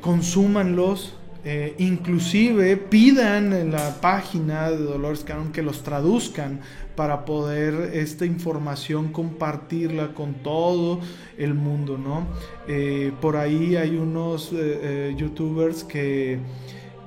consúmanlos, 0.00 1.14
eh, 1.42 1.74
inclusive 1.78 2.76
pidan 2.76 3.54
en 3.54 3.72
la 3.72 3.98
página 4.02 4.70
de 4.70 4.76
Dolores 4.76 5.24
Canon 5.24 5.52
que 5.52 5.62
los 5.62 5.82
traduzcan 5.82 6.60
para 6.94 7.24
poder 7.24 7.92
esta 7.94 8.26
información 8.26 9.10
compartirla 9.10 10.12
con 10.12 10.34
todo 10.34 11.00
el 11.38 11.54
mundo, 11.54 11.96
¿no? 11.96 12.26
Eh, 12.68 13.12
por 13.22 13.38
ahí 13.38 13.76
hay 13.76 13.96
unos 13.96 14.50
eh, 14.52 15.14
youtubers 15.16 15.82
que, 15.82 16.40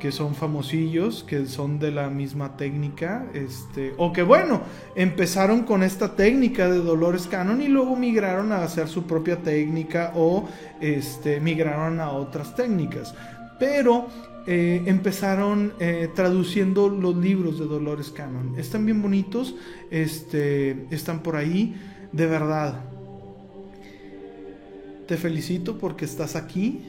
que 0.04 0.12
son 0.12 0.36
famosillos, 0.36 1.24
que 1.24 1.46
son 1.46 1.80
de 1.80 1.90
la 1.90 2.10
misma 2.10 2.58
técnica, 2.58 3.26
este, 3.34 3.94
o 3.96 4.12
que 4.12 4.22
bueno, 4.22 4.62
empezaron 4.98 5.64
con 5.64 5.82
esta 5.82 6.18
técnica 6.18 6.70
de 6.70 6.80
Dolores 6.80 7.26
Canon 7.26 7.62
y 7.62 7.70
luego 7.70 7.96
migraron 7.96 8.52
a 8.52 8.64
hacer 8.64 8.90
su 8.90 9.04
propia 9.04 9.38
técnica 9.38 10.12
o 10.14 10.50
este, 10.82 11.40
migraron 11.40 12.02
a 12.02 12.12
otras 12.12 12.54
técnicas 12.54 13.16
pero 13.58 14.08
eh, 14.46 14.84
empezaron 14.88 15.72
eh, 15.80 16.10
traduciendo 16.14 16.90
los 16.90 17.16
libros 17.16 17.60
de 17.60 17.66
Dolores 17.66 18.12
Cannon. 18.12 18.60
Están 18.60 18.86
bien 18.86 19.02
bonitos, 19.02 19.56
este, 19.90 20.86
están 20.92 21.24
por 21.24 21.38
ahí, 21.38 21.78
de 22.12 22.26
verdad. 22.26 22.82
te 25.08 25.16
felicito 25.16 25.78
porque 25.78 26.04
estás 26.04 26.36
aquí 26.36 26.82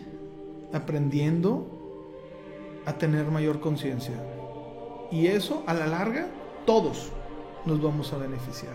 aprendiendo 0.72 1.83
a 2.86 2.94
tener 2.94 3.26
mayor 3.26 3.60
conciencia. 3.60 4.14
Y 5.10 5.26
eso, 5.26 5.62
a 5.66 5.74
la 5.74 5.86
larga, 5.86 6.28
todos 6.66 7.12
nos 7.66 7.82
vamos 7.82 8.12
a 8.12 8.18
beneficiar. 8.18 8.74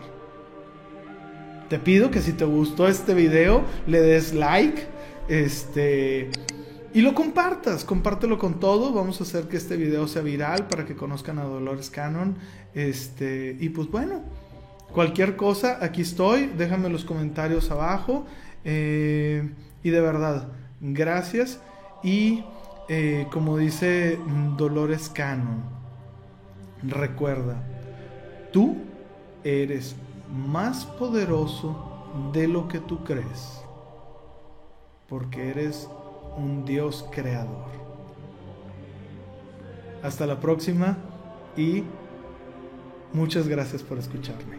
Te 1.70 1.80
pido 1.80 2.10
que 2.10 2.22
si 2.22 2.34
te 2.34 2.46
gustó 2.46 2.88
este 2.88 3.14
video, 3.14 3.64
le 3.86 4.02
des 4.02 4.34
like, 4.34 4.88
este, 5.28 6.32
y 6.94 7.02
lo 7.02 7.14
compartas, 7.14 7.86
compártelo 7.86 8.40
con 8.40 8.60
todos. 8.60 8.94
Vamos 8.94 9.20
a 9.20 9.24
hacer 9.24 9.48
que 9.48 9.58
este 9.58 9.78
video 9.78 10.08
sea 10.08 10.24
viral 10.24 10.68
para 10.68 10.86
que 10.86 10.96
conozcan 10.96 11.38
a 11.38 11.44
Dolores 11.44 11.92
Cannon. 11.92 12.36
Este, 12.74 13.56
y 13.60 13.70
pues 13.70 13.90
bueno, 13.90 14.24
cualquier 14.92 15.36
cosa, 15.36 15.78
aquí 15.82 16.02
estoy. 16.02 16.48
Déjame 16.58 16.90
los 16.90 17.06
comentarios 17.06 17.70
abajo. 17.70 18.26
Eh, 18.66 19.48
y 19.84 19.90
de 19.92 20.02
verdad, 20.02 20.48
gracias. 20.82 21.60
Y 22.02 22.44
eh, 22.90 23.28
como 23.32 23.58
dice 23.58 24.20
Dolores 24.58 25.10
Cannon, 25.10 25.62
recuerda, 26.82 27.64
tú 28.52 28.78
eres 29.44 29.96
más 30.34 30.86
poderoso 30.86 32.32
de 32.34 32.48
lo 32.48 32.68
que 32.68 32.80
tú 32.80 33.04
crees. 33.04 33.62
Porque 35.08 35.50
eres 35.50 35.88
un 36.36 36.66
Dios 36.66 37.06
creador. 37.12 37.70
Hasta 40.04 40.26
la 40.26 40.40
próxima 40.40 40.98
y 41.56 41.84
muchas 43.14 43.48
gracias 43.48 43.84
por 43.84 44.00
escucharme. 44.00 44.59